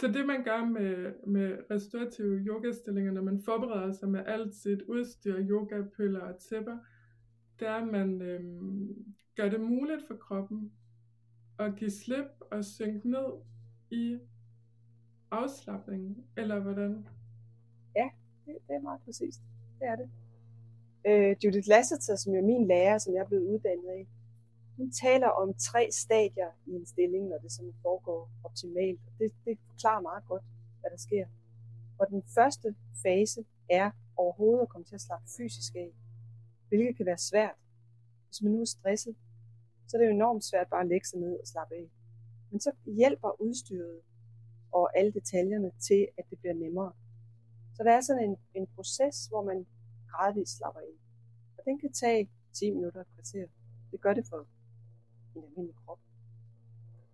Så 0.00 0.06
det 0.08 0.26
man 0.26 0.44
gør 0.44 0.64
med, 0.64 0.92
med 1.26 1.48
restaurative 1.70 2.36
yogastillinger, 2.50 3.12
når 3.12 3.22
man 3.22 3.42
forbereder 3.42 3.92
sig 3.92 4.08
med 4.08 4.22
alt 4.26 4.54
sit 4.54 4.82
udstyr, 4.82 5.36
yogapøller 5.38 6.20
og 6.20 6.40
tæpper, 6.40 6.78
det 7.58 7.68
er, 7.68 7.74
at 7.74 7.88
man 7.88 8.22
øhm, 8.22 9.14
gør 9.36 9.48
det 9.48 9.60
muligt 9.60 10.06
for 10.06 10.16
kroppen 10.16 10.72
at 11.58 11.76
give 11.76 11.90
slip 11.90 12.30
og 12.40 12.64
synke 12.64 13.10
ned 13.10 13.28
i 13.90 14.18
afslappning, 15.30 16.24
eller 16.36 16.60
hvordan? 16.60 17.06
Ja, 17.96 18.08
det, 18.46 18.54
det 18.68 18.74
er 18.76 18.80
meget 18.80 19.00
præcist. 19.04 19.40
Det 19.78 19.88
er 19.88 19.96
det. 19.96 20.10
Øh, 21.06 21.36
Judith 21.44 21.68
Lasseter, 21.68 22.16
som 22.16 22.34
er 22.34 22.42
min 22.42 22.66
lærer, 22.66 22.98
som 22.98 23.14
jeg 23.14 23.20
er 23.20 23.26
blevet 23.26 23.46
uddannet 23.46 23.88
af, 23.88 24.06
hun 24.76 24.90
taler 24.90 25.28
om 25.28 25.54
tre 25.54 25.88
stadier 25.90 26.50
i 26.66 26.70
en 26.70 26.86
stilling, 26.86 27.28
når 27.28 27.38
det 27.38 27.52
sådan 27.52 27.74
foregår 27.82 28.30
optimalt. 28.44 29.00
Det, 29.18 29.32
det 29.44 29.58
forklarer 29.68 30.00
meget 30.00 30.24
godt, 30.24 30.42
hvad 30.80 30.90
der 30.90 30.96
sker. 30.96 31.26
Og 31.98 32.06
den 32.10 32.22
første 32.34 32.74
fase 33.02 33.44
er 33.70 33.90
overhovedet 34.16 34.62
at 34.62 34.68
komme 34.68 34.84
til 34.84 34.94
at 34.94 35.00
slappe 35.00 35.26
fysisk 35.36 35.74
af, 35.74 35.90
hvilket 36.68 36.96
kan 36.96 37.06
være 37.06 37.18
svært. 37.18 37.58
Hvis 38.26 38.42
man 38.42 38.52
nu 38.52 38.60
er 38.60 38.64
stresset, 38.64 39.16
så 39.86 39.96
er 39.96 40.00
det 40.00 40.08
jo 40.08 40.14
enormt 40.14 40.44
svært 40.44 40.68
bare 40.68 40.80
at 40.80 40.86
lægge 40.86 41.06
sig 41.06 41.18
ned 41.18 41.40
og 41.40 41.46
slappe 41.46 41.74
af. 41.74 41.90
Men 42.50 42.60
så 42.60 42.72
hjælper 42.86 43.40
udstyret 43.40 44.00
og 44.72 44.98
alle 44.98 45.12
detaljerne 45.12 45.70
til, 45.80 46.08
at 46.18 46.24
det 46.30 46.38
bliver 46.38 46.54
nemmere. 46.54 46.92
Så 47.74 47.82
der 47.82 47.92
er 47.92 48.00
sådan 48.00 48.24
en, 48.24 48.36
en 48.54 48.66
proces, 48.66 49.26
hvor 49.26 49.42
man 49.42 49.66
gradvist 50.10 50.56
slapper 50.56 50.80
ind. 50.80 50.98
Og 51.58 51.64
den 51.64 51.78
kan 51.78 51.92
tage 51.92 52.30
10 52.52 52.70
minutter 52.70 53.00
et 53.00 53.06
kvarter. 53.14 53.46
Det 53.90 54.00
gør 54.00 54.14
det 54.14 54.26
for 54.30 54.46
en 55.36 55.44
almindelig 55.44 55.76
krop. 55.84 55.98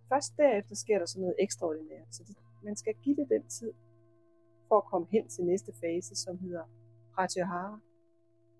Først 0.09 0.37
derefter 0.37 0.75
sker 0.75 0.99
der 0.99 1.05
sådan 1.05 1.21
noget 1.21 1.35
ekstraordinært, 1.39 2.07
så 2.15 2.23
det, 2.23 2.37
man 2.63 2.75
skal 2.75 2.93
give 3.03 3.15
det 3.15 3.29
den 3.29 3.47
tid 3.47 3.73
for 4.67 4.77
at 4.77 4.85
komme 4.85 5.07
hen 5.11 5.27
til 5.27 5.43
næste 5.45 5.73
fase, 5.81 6.15
som 6.15 6.39
hedder 6.39 6.63
Pratyahara. 7.13 7.79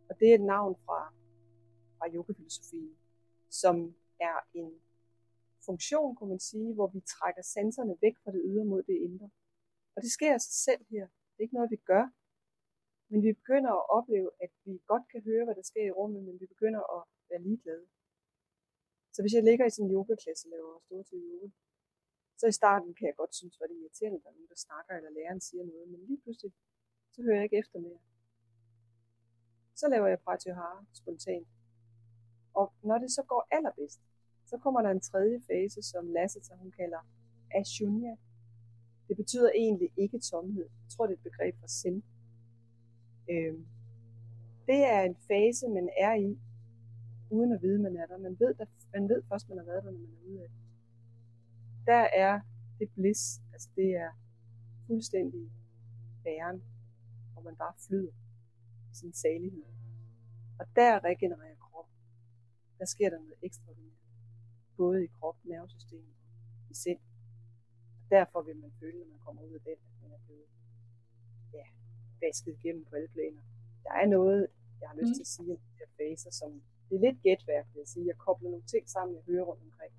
Og 0.10 0.20
det 0.20 0.30
er 0.30 0.36
et 0.36 0.42
navn 0.42 0.75
fra, 0.86 1.13
fra 1.98 2.08
yogafilosofien, 2.13 2.96
som 3.50 3.96
er 4.20 4.38
en 4.54 4.72
funktion, 5.69 6.15
kunne 6.15 6.31
man 6.36 6.43
sige, 6.51 6.69
hvor 6.77 6.88
vi 6.95 7.01
trækker 7.13 7.43
sanserne 7.55 7.95
væk 8.05 8.15
fra 8.24 8.31
det 8.36 8.41
ydre 8.50 8.65
mod 8.71 8.81
det 8.89 8.97
indre. 9.07 9.29
Og 9.95 10.00
det 10.03 10.12
sker 10.17 10.33
af 10.38 10.41
sig 10.47 10.55
selv 10.67 10.81
her. 10.93 11.05
Det 11.31 11.39
er 11.39 11.47
ikke 11.47 11.59
noget, 11.59 11.75
vi 11.75 11.81
gør. 11.91 12.05
Men 13.09 13.19
vi 13.25 13.31
begynder 13.41 13.71
at 13.79 13.88
opleve, 13.97 14.29
at 14.43 14.51
vi 14.65 14.74
godt 14.91 15.05
kan 15.12 15.21
høre, 15.29 15.45
hvad 15.45 15.55
der 15.59 15.65
sker 15.71 15.86
i 15.88 15.95
rummet, 16.00 16.21
men 16.27 16.36
vi 16.41 16.45
begynder 16.53 16.81
at 16.95 17.01
være 17.29 17.41
ligeglade. 17.47 17.86
Så 19.13 19.19
hvis 19.24 19.33
jeg 19.38 19.43
ligger 19.50 19.65
i 19.65 19.74
sådan 19.74 19.86
en 19.86 19.95
yogaklasse 19.95 20.43
og 20.47 20.51
laver 20.55 20.79
store 20.88 21.03
til 21.09 21.17
yoga, 21.25 21.47
så 22.39 22.45
i 22.47 22.55
starten 22.62 22.91
kan 22.97 23.07
jeg 23.09 23.15
godt 23.21 23.33
synes, 23.39 23.55
at 23.62 23.69
det 23.69 23.75
er 23.75 23.81
irriterende, 23.81 24.17
at 24.17 24.24
der 24.24 24.29
er 24.29 24.38
nogen, 24.38 24.53
der 24.53 24.65
snakker, 24.67 24.93
eller 24.97 25.12
læreren 25.17 25.41
siger 25.47 25.63
noget, 25.71 25.86
men 25.91 26.00
lige 26.09 26.21
pludselig, 26.24 26.51
så 27.13 27.19
hører 27.25 27.38
jeg 27.39 27.47
ikke 27.47 27.62
efter 27.63 27.79
mere. 27.79 28.01
Så 29.79 29.86
laver 29.93 30.07
jeg 30.07 30.19
pratyahara 30.25 30.86
spontant. 31.01 31.47
Og 32.59 32.65
når 32.89 32.97
det 33.03 33.12
så 33.17 33.24
går 33.31 33.47
allerbedst, 33.57 34.01
så 34.48 34.58
kommer 34.58 34.82
der 34.82 34.89
en 34.89 35.00
tredje 35.00 35.42
fase, 35.51 35.82
som 35.82 36.08
Lasse, 36.08 36.39
så 36.44 36.54
hun 36.56 36.72
kalder 36.72 36.98
ashunya. 37.51 38.16
Det 39.08 39.18
betyder 39.18 39.51
egentlig 39.56 39.92
ikke 39.98 40.20
tomhed. 40.20 40.68
Jeg 40.84 40.89
tror, 40.89 41.08
det 41.08 41.13
er 41.13 41.18
et 41.18 41.24
begreb 41.24 41.56
fra 41.60 41.68
sind. 41.68 42.04
Øhm, 43.30 43.66
det 44.66 44.80
er 44.94 45.01
en 45.01 45.16
fase, 45.27 45.68
man 45.68 45.89
er 45.98 46.13
i, 46.16 46.39
uden 47.30 47.51
at 47.51 47.62
vide, 47.62 47.80
man 47.80 47.98
er 47.98 48.06
der. 48.06 48.18
Man 48.18 48.39
ved, 48.39 48.54
der, 48.54 48.66
man 48.94 49.10
ved 49.10 49.24
først, 49.30 49.50
man 49.50 49.58
har 49.58 49.66
været 49.66 49.84
der, 49.84 49.92
når 49.92 50.00
man 50.00 50.10
er 50.10 50.30
ude 50.30 50.44
af 50.44 50.50
det. 50.50 50.58
Der 51.86 52.08
er 52.25 52.39
det 52.80 52.89
bliss, 52.89 53.42
altså 53.54 53.70
det 53.75 53.96
er 53.96 54.12
fuldstændig 54.88 55.51
væren, 56.24 56.63
hvor 57.34 57.42
man 57.42 57.56
bare 57.56 57.74
flyder 57.88 58.12
i 58.92 58.96
sin 58.96 59.13
salighed. 59.13 59.63
Og 60.60 60.66
der 60.75 61.04
regenererer 61.04 61.56
kroppen. 61.56 61.96
Der 62.80 62.86
sker 62.86 63.10
der 63.10 63.18
noget 63.18 63.36
ekstraordinært. 63.42 63.97
Både 64.77 65.03
i 65.03 65.07
krop, 65.07 65.38
nervesystem 65.43 66.00
og 66.00 66.72
i 66.72 66.74
sind. 66.74 67.00
Derfor 68.10 68.41
vil 68.41 68.57
man 68.57 68.72
føle, 68.79 69.00
når 69.00 69.05
man 69.05 69.19
kommer 69.25 69.41
ud 69.41 69.53
af 69.53 69.62
den, 69.62 69.77
at 69.89 70.01
man 70.01 70.12
er 70.12 70.22
blevet 70.25 70.48
ja, 71.53 71.65
vasket 72.22 72.53
igennem 72.60 72.86
på 72.86 72.96
alle 72.96 73.07
planer. 73.07 73.41
Der 73.84 73.93
er 74.01 74.05
noget, 74.05 74.48
jeg 74.81 74.89
har 74.89 74.96
lyst 74.96 75.10
mm. 75.10 75.13
til 75.13 75.22
at 75.22 75.27
sige 75.27 75.51
om 75.51 75.57
de 75.57 75.77
her 75.79 75.89
faser, 75.98 76.31
som 76.31 76.62
det 76.89 76.96
er 76.96 77.00
lidt 77.00 77.22
gætværk, 77.24 77.65
vil 77.74 77.79
jeg 77.79 77.88
sige. 77.88 78.05
Jeg 78.07 78.17
kobler 78.17 78.50
nogle 78.50 78.65
ting 78.65 78.89
sammen, 78.89 79.15
jeg 79.15 79.24
hører 79.24 79.43
rundt 79.43 79.63
omkring. 79.63 79.93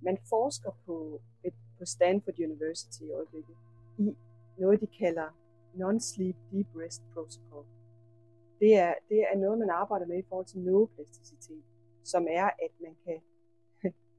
Man 0.00 0.18
forsker 0.28 0.70
på, 0.86 1.20
et, 1.44 1.54
på 1.78 1.84
Stanford 1.84 2.38
University 2.38 3.02
i 3.02 3.10
øjeblikket 3.10 3.56
i 3.98 4.16
noget, 4.58 4.80
de 4.80 4.86
kalder 4.86 5.28
Non-Sleep 5.74 6.36
Deep 6.52 6.68
Rest 6.76 7.02
Protocol. 7.14 7.64
Det 8.60 8.76
er, 8.76 8.94
det 9.08 9.20
er 9.32 9.36
noget, 9.38 9.58
man 9.58 9.70
arbejder 9.70 10.06
med 10.06 10.18
i 10.18 10.26
forhold 10.28 10.46
til 10.46 10.60
neuroplasticitet, 10.60 11.64
som 12.04 12.26
er, 12.30 12.44
at 12.44 12.72
man 12.80 12.96
kan, 13.04 13.20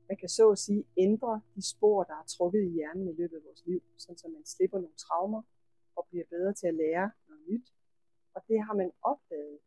man 0.09 0.17
kan 0.17 0.29
så 0.29 0.45
at 0.51 0.59
sige 0.59 0.83
ændre 0.97 1.41
de 1.55 1.61
spor, 1.73 2.03
der 2.03 2.17
er 2.21 2.27
trukket 2.35 2.61
i 2.63 2.73
hjernen 2.77 3.07
i 3.07 3.15
løbet 3.19 3.37
af 3.37 3.43
vores 3.43 3.65
liv, 3.65 3.81
så 3.97 4.27
man 4.35 4.45
slipper 4.45 4.79
nogle 4.79 4.95
traumer 5.05 5.41
og 5.97 6.07
bliver 6.09 6.25
bedre 6.29 6.53
til 6.53 6.67
at 6.67 6.75
lære 6.75 7.11
noget 7.27 7.43
nyt. 7.49 7.67
Og 8.35 8.41
det 8.47 8.57
har 8.65 8.75
man 8.81 8.91
opdaget 9.01 9.59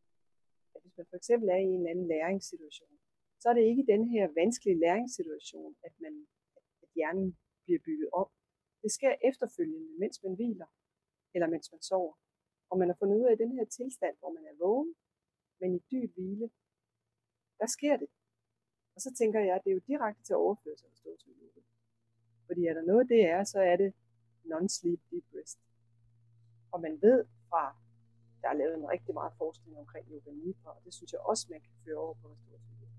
at 0.75 0.80
hvis 0.82 0.97
man 0.97 1.06
for 1.11 1.16
eksempel 1.16 1.49
er 1.49 1.61
i 1.61 1.70
en 1.73 1.80
eller 1.80 1.90
anden 1.90 2.09
læringssituation, 2.09 2.94
så 3.40 3.49
er 3.49 3.54
det 3.54 3.64
ikke 3.70 3.90
den 3.92 4.02
her 4.14 4.25
vanskelige 4.40 4.80
læringssituation, 4.85 5.76
at, 5.87 5.92
man, 6.04 6.26
at 6.82 6.88
hjernen 6.94 7.38
bliver 7.64 7.80
bygget 7.87 8.09
op. 8.12 8.30
Det 8.82 8.90
sker 8.92 9.14
efterfølgende, 9.30 9.99
mens 10.02 10.23
man 10.25 10.35
hviler, 10.35 10.70
eller 11.35 11.49
mens 11.54 11.73
man 11.73 11.82
sover. 11.82 12.14
Og 12.70 12.78
man 12.78 12.88
har 12.88 12.97
fundet 12.99 13.16
ud 13.20 13.26
af, 13.26 13.32
at 13.32 13.42
den 13.44 13.52
her 13.59 13.64
tilstand, 13.64 14.14
hvor 14.18 14.32
man 14.37 14.44
er 14.50 14.56
vågen, 14.64 14.94
men 15.61 15.75
i 15.75 15.80
dyb 15.90 16.14
hvile, 16.14 16.50
der 17.61 17.66
sker 17.66 17.97
det. 17.97 18.11
Og 19.00 19.04
så 19.04 19.14
tænker 19.21 19.40
jeg, 19.40 19.54
at 19.54 19.62
det 19.64 19.71
er 19.71 19.78
jo 19.78 19.88
direkte 19.92 20.23
til 20.23 20.33
at 20.33 20.38
af 20.73 20.78
sig 20.78 20.90
stå 21.02 21.11
til 21.23 21.33
yoga. 21.40 21.61
Fordi 22.47 22.61
er 22.66 22.75
der 22.75 22.85
noget, 22.90 23.09
det 23.09 23.21
er, 23.35 23.45
så 23.45 23.59
er 23.71 23.76
det 23.83 23.90
non-sleep 24.50 25.00
deep 25.11 25.26
rest. 25.37 25.59
Og 26.73 26.80
man 26.80 26.95
ved 27.02 27.25
fra 27.49 27.64
der 28.40 28.49
er 28.49 28.57
lavet 28.62 28.75
en 28.75 28.88
rigtig 28.95 29.14
meget 29.14 29.33
forskning 29.38 29.78
omkring 29.78 30.07
yoga 30.12 30.30
nidra, 30.30 30.71
og 30.76 30.80
det 30.85 30.95
synes 30.95 31.12
jeg 31.12 31.21
også, 31.21 31.47
man 31.50 31.61
kan 31.61 31.73
føre 31.85 31.97
over 31.97 32.14
på 32.14 32.33
restorativ 32.33 32.75
yoga. 32.83 32.99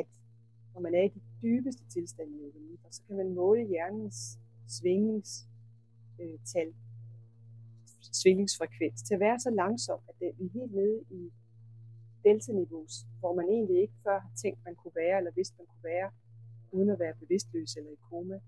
At 0.00 0.06
når 0.74 0.80
man 0.80 0.94
er 0.94 1.02
i 1.02 1.08
de 1.08 1.22
dybeste 1.42 1.84
tilstande 1.94 2.32
i 2.36 2.40
yoga 2.42 2.58
nidra, 2.58 2.88
så 2.90 3.02
kan 3.06 3.16
man 3.16 3.34
måle 3.34 3.66
hjernens 3.66 4.38
svingningstal, 4.68 6.68
øh, 6.68 6.74
svingningsfrekvens 8.20 9.02
til 9.02 9.14
at 9.14 9.20
være 9.20 9.40
så 9.40 9.50
langsom, 9.50 10.00
at 10.08 10.14
det, 10.20 10.32
vi 10.38 10.46
er 10.46 10.52
helt 10.58 10.74
nede 10.74 11.04
i 11.10 11.32
delta-niveaus, 12.26 12.94
hvor 13.20 13.32
man 13.34 13.46
egentlig 13.48 13.78
ikke 13.84 13.96
før 14.04 14.18
har 14.26 14.32
tænkt, 14.42 14.64
man 14.64 14.74
kunne 14.74 14.96
være, 15.04 15.16
eller 15.18 15.30
vidste, 15.30 15.54
man 15.58 15.66
kunne 15.66 15.88
være, 15.94 16.10
uden 16.72 16.90
at 16.90 16.98
være 16.98 17.14
bevidstløs 17.22 17.76
eller 17.76 17.90
i 17.90 18.00
koma. 18.08 18.38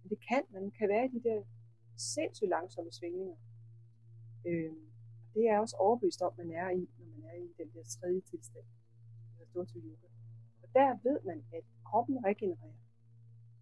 Men 0.00 0.06
det 0.12 0.18
kan, 0.28 0.42
man 0.50 0.70
kan 0.78 0.88
være 0.88 1.04
i 1.04 1.12
de 1.16 1.22
der 1.28 1.42
sindssygt 1.96 2.48
langsomme 2.48 2.92
svingninger. 2.92 3.36
Øh, 4.46 4.72
det 5.34 5.40
er 5.42 5.52
jeg 5.52 5.60
også 5.60 5.76
overbevist 5.76 6.22
om, 6.22 6.32
man 6.36 6.50
er 6.50 6.70
i, 6.70 6.88
når 6.98 7.06
man 7.14 7.22
er 7.30 7.34
i 7.34 7.48
den 7.58 7.68
der 7.74 7.84
tredje 7.84 8.20
tilstand, 8.20 8.66
der 9.38 9.44
står 9.44 9.66
yoga. 9.76 10.08
Og 10.62 10.68
der 10.74 10.98
ved 11.02 11.18
man, 11.24 11.44
at 11.52 11.64
kroppen 11.84 12.24
regenererer, 12.24 12.80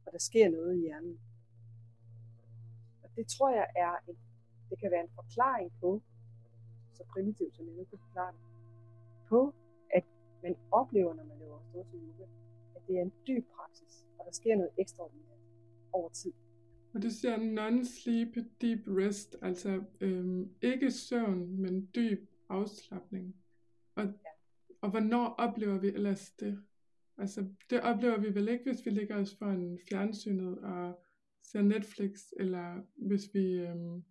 og 0.07 0.12
der 0.12 0.19
sker 0.19 0.51
noget 0.51 0.77
i 0.77 0.81
hjernen. 0.81 1.21
Og 3.03 3.09
det 3.17 3.27
tror 3.27 3.51
jeg 3.51 3.67
er 3.77 3.95
en, 4.09 4.17
det 4.71 4.79
kan 4.79 4.91
være 4.91 5.01
en 5.01 5.15
forklaring 5.15 5.73
på, 5.81 6.03
så 6.93 7.03
primitivt 7.12 7.57
som 7.57 7.67
jeg 7.67 7.75
nu 7.75 7.85
kan 7.85 7.99
forklare 7.99 8.33
det, 8.33 8.52
på, 9.35 9.55
at 9.97 10.05
man 10.43 10.55
oplever, 10.81 11.15
når 11.15 11.25
man 11.25 11.39
laver 11.39 11.59
stort 11.71 11.87
til 11.91 12.01
yoga, 12.09 12.27
at 12.77 12.83
det 12.87 12.95
er 12.99 13.03
en 13.03 13.12
dyb 13.27 13.45
praksis, 13.57 13.95
og 14.19 14.23
der 14.27 14.33
sker 14.41 14.55
noget 14.57 14.73
ekstraordinært 14.79 15.43
over 15.93 16.09
tid. 16.09 16.33
Og 16.95 17.03
det 17.03 17.12
siger 17.12 17.37
non-sleep 17.37 18.35
deep 18.61 18.83
rest, 18.87 19.37
altså 19.43 19.83
øhm, 20.01 20.55
ikke 20.62 20.91
søvn, 20.91 21.61
men 21.62 21.91
dyb 21.95 22.31
afslappning. 22.49 23.37
Og, 23.95 24.05
og 24.81 24.91
hvornår 24.91 25.27
oplever 25.29 25.79
vi 25.79 25.89
ellers 25.89 26.31
det? 26.31 26.62
Altså 27.19 27.47
det 27.71 27.81
oplever 27.81 28.19
vi 28.21 28.35
vel 28.35 28.49
ikke, 28.49 28.65
hvis 28.65 28.87
vi 28.87 28.91
ligger 28.91 29.17
os 29.17 29.33
en 29.33 29.79
fjernsynet 29.89 30.59
og 30.59 31.03
ser 31.43 31.62
Netflix, 31.62 32.21
eller 32.37 32.83
hvis 32.97 33.35
vi 33.35 33.53
øhm, 33.53 34.03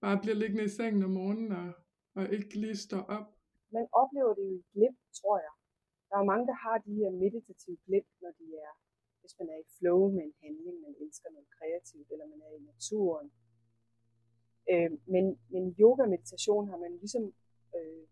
bare 0.00 0.20
bliver 0.22 0.34
liggende 0.34 0.64
i 0.64 0.68
sengen 0.68 1.02
om 1.02 1.10
morgenen 1.10 1.52
og, 1.52 1.72
og 2.14 2.32
ikke 2.32 2.60
lige 2.60 2.76
står 2.76 3.02
op. 3.02 3.33
Man 3.70 3.86
oplever 3.92 4.34
det 4.34 4.44
jo 4.50 4.54
i 4.60 4.64
glimt, 4.72 5.02
tror 5.20 5.38
jeg. 5.38 5.54
Der 6.10 6.16
er 6.18 6.30
mange, 6.32 6.46
der 6.46 6.56
har 6.64 6.78
de 6.78 6.94
her 6.94 7.10
meditative 7.10 7.78
glimt, 7.86 8.14
når 8.22 8.32
de 8.40 8.46
er, 8.66 8.72
hvis 9.20 9.34
man 9.38 9.48
er 9.48 9.58
i 9.64 9.70
flow 9.78 10.00
med 10.16 10.22
en 10.24 10.34
handling, 10.42 10.80
man 10.80 10.94
elsker 11.04 11.30
noget 11.30 11.48
kreativt, 11.58 12.08
eller 12.12 12.26
man 12.26 12.40
er 12.46 12.52
i 12.58 12.62
naturen. 12.72 13.32
Øh, 14.70 14.90
men, 15.14 15.24
men 15.48 15.76
yoga-meditation 15.80 16.68
har 16.68 16.76
man 16.76 16.92
ligesom 17.02 17.24
øh, 17.76 18.04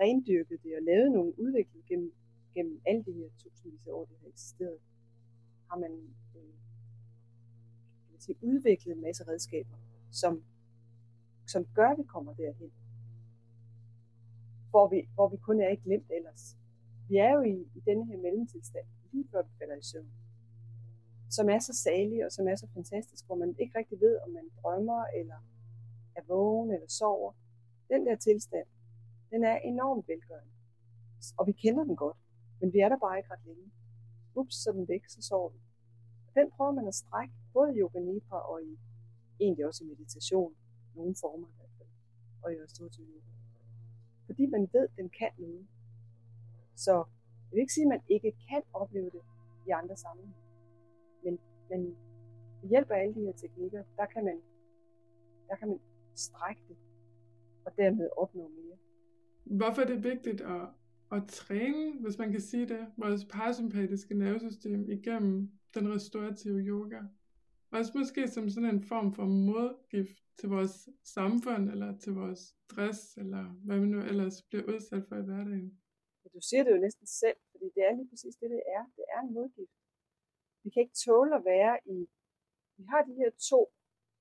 rendyrket 0.00 0.62
det 0.62 0.76
og 0.76 0.82
lavet 0.82 1.12
nogle 1.12 1.32
udvikling 1.38 1.84
gennem, 1.88 2.12
gennem 2.54 2.80
alle 2.86 3.02
de 3.04 3.12
her 3.12 3.28
tusindvis 3.38 3.86
af 3.86 3.92
år, 3.92 4.04
det 4.04 4.16
har 4.20 4.28
eksisteret. 4.28 4.78
Har 5.70 5.78
man 5.78 5.92
øh, 6.36 6.54
kan 8.02 8.10
man 8.10 8.20
sige, 8.20 8.38
udviklet 8.42 8.92
en 8.96 9.02
masse 9.02 9.22
redskaber, 9.28 9.76
som, 10.10 10.44
som 11.46 11.66
gør, 11.74 11.88
at 11.88 11.98
vi 11.98 12.02
kommer 12.02 12.34
derhen. 12.34 12.72
Hvor 14.70 14.88
vi, 14.88 15.08
hvor 15.14 15.28
vi 15.28 15.36
kun 15.36 15.60
er 15.60 15.68
ikke 15.68 15.82
glemt 15.82 16.10
ellers. 16.10 16.56
Vi 17.08 17.16
er 17.16 17.32
jo 17.36 17.42
i, 17.42 17.54
i 17.74 17.80
denne 17.80 18.06
her 18.06 18.16
mellemtilstand, 18.16 18.86
lige 19.12 19.28
før 19.30 19.42
vi 19.42 19.52
falder 19.58 19.76
i 19.76 19.82
søvn, 19.82 20.10
som 21.30 21.48
er 21.48 21.58
så 21.58 21.72
salig 21.74 22.24
og 22.26 22.32
som 22.32 22.48
er 22.48 22.56
så 22.56 22.66
fantastisk, 22.74 23.26
hvor 23.26 23.34
man 23.34 23.54
ikke 23.58 23.78
rigtig 23.78 24.00
ved, 24.00 24.18
om 24.24 24.30
man 24.30 24.50
drømmer 24.62 25.04
eller 25.04 25.38
er 26.16 26.22
vågen 26.28 26.70
eller 26.70 26.88
sover. 26.88 27.32
Den 27.88 28.06
der 28.06 28.16
tilstand, 28.16 28.66
den 29.30 29.44
er 29.44 29.56
enormt 29.58 30.08
velgørende. 30.08 30.52
Og 31.38 31.46
vi 31.46 31.52
kender 31.52 31.84
den 31.84 31.96
godt, 31.96 32.16
men 32.60 32.72
vi 32.72 32.78
er 32.78 32.88
der 32.88 32.98
bare 32.98 33.18
ikke 33.18 33.32
ret 33.32 33.46
længe. 33.46 33.70
Ups, 34.34 34.54
så 34.62 34.72
den 34.72 34.88
væk, 34.88 35.08
så 35.08 35.22
sover 35.22 35.48
vi. 35.48 35.58
Den 36.34 36.50
prøver 36.50 36.72
man 36.72 36.88
at 36.88 36.94
strække, 36.94 37.34
både 37.52 37.74
i 37.74 37.78
yoga 37.80 37.98
nidra 37.98 38.50
og 38.50 38.62
i, 38.62 38.78
egentlig 39.40 39.66
også 39.66 39.84
i 39.84 39.86
meditation, 39.86 40.54
nogle 40.94 41.14
former 41.20 41.48
i 41.48 41.52
hvert 41.56 41.74
fald, 41.78 41.88
og 42.42 42.52
i 42.52 42.56
også 42.62 42.82
yoga. 43.00 43.20
Fordi 44.30 44.46
man 44.46 44.68
ved, 44.72 44.84
at 44.88 44.96
den 44.96 45.08
kan 45.18 45.32
noget. 45.38 45.66
Så 46.76 46.94
jeg 47.46 47.54
vil 47.54 47.60
ikke 47.60 47.72
sige, 47.72 47.84
at 47.84 47.88
man 47.94 48.02
ikke 48.08 48.32
kan 48.48 48.62
opleve 48.72 49.10
det 49.16 49.22
i 49.66 49.70
andre 49.70 49.96
sammenhænge. 49.96 50.42
Men, 51.24 51.38
men 51.70 51.96
ved 52.62 52.68
hjælp 52.68 52.90
af 52.90 52.98
alle 53.02 53.14
de 53.14 53.20
her 53.20 53.32
teknikker, 53.32 53.82
der 53.96 54.06
kan 54.06 54.24
man, 54.24 54.38
der 55.48 55.56
kan 55.56 55.68
man 55.68 55.80
strække 56.14 56.62
det, 56.68 56.76
og 57.64 57.72
dermed 57.76 58.08
opnå 58.16 58.48
mere. 58.48 58.76
Hvorfor 59.44 59.82
er 59.82 59.86
det 59.86 60.04
vigtigt 60.04 60.40
at, 60.40 60.68
at 61.12 61.22
træne, 61.28 62.00
hvis 62.00 62.18
man 62.18 62.30
kan 62.30 62.40
sige 62.40 62.68
det, 62.68 62.86
vores 62.96 63.24
parasympatiske 63.24 64.14
nervesystem 64.14 64.90
igennem 64.90 65.50
den 65.74 65.94
restaurative 65.94 66.58
yoga? 66.58 67.00
Også 67.70 67.92
måske 67.98 68.28
som 68.28 68.48
sådan 68.48 68.74
en 68.74 68.82
form 68.82 69.12
for 69.12 69.24
modgift 69.24 70.22
til 70.40 70.48
vores 70.56 70.74
samfund, 71.18 71.64
eller 71.72 71.90
til 72.04 72.12
vores 72.22 72.42
stress, 72.64 73.00
eller 73.22 73.44
hvad 73.66 73.78
vi 73.82 73.86
nu 73.94 74.00
ellers 74.10 74.36
bliver 74.48 74.64
udsat 74.72 75.04
for 75.08 75.16
i 75.16 75.26
hverdagen. 75.28 75.70
Du 76.36 76.40
siger 76.48 76.62
det 76.64 76.72
jo 76.74 76.80
næsten 76.86 77.06
selv, 77.22 77.38
fordi 77.50 77.66
det 77.74 77.82
er 77.88 77.92
lige 77.98 78.10
præcis 78.12 78.34
det, 78.40 78.50
det 78.56 78.62
er. 78.76 78.84
Det 78.98 79.04
er 79.14 79.20
en 79.26 79.32
modgift. 79.38 79.76
Vi 80.62 80.68
kan 80.70 80.82
ikke 80.84 81.00
tåle 81.06 81.32
at 81.38 81.44
være 81.54 81.74
i... 81.96 81.98
Vi 82.78 82.84
har 82.92 83.02
de 83.08 83.14
her 83.20 83.30
to 83.50 83.60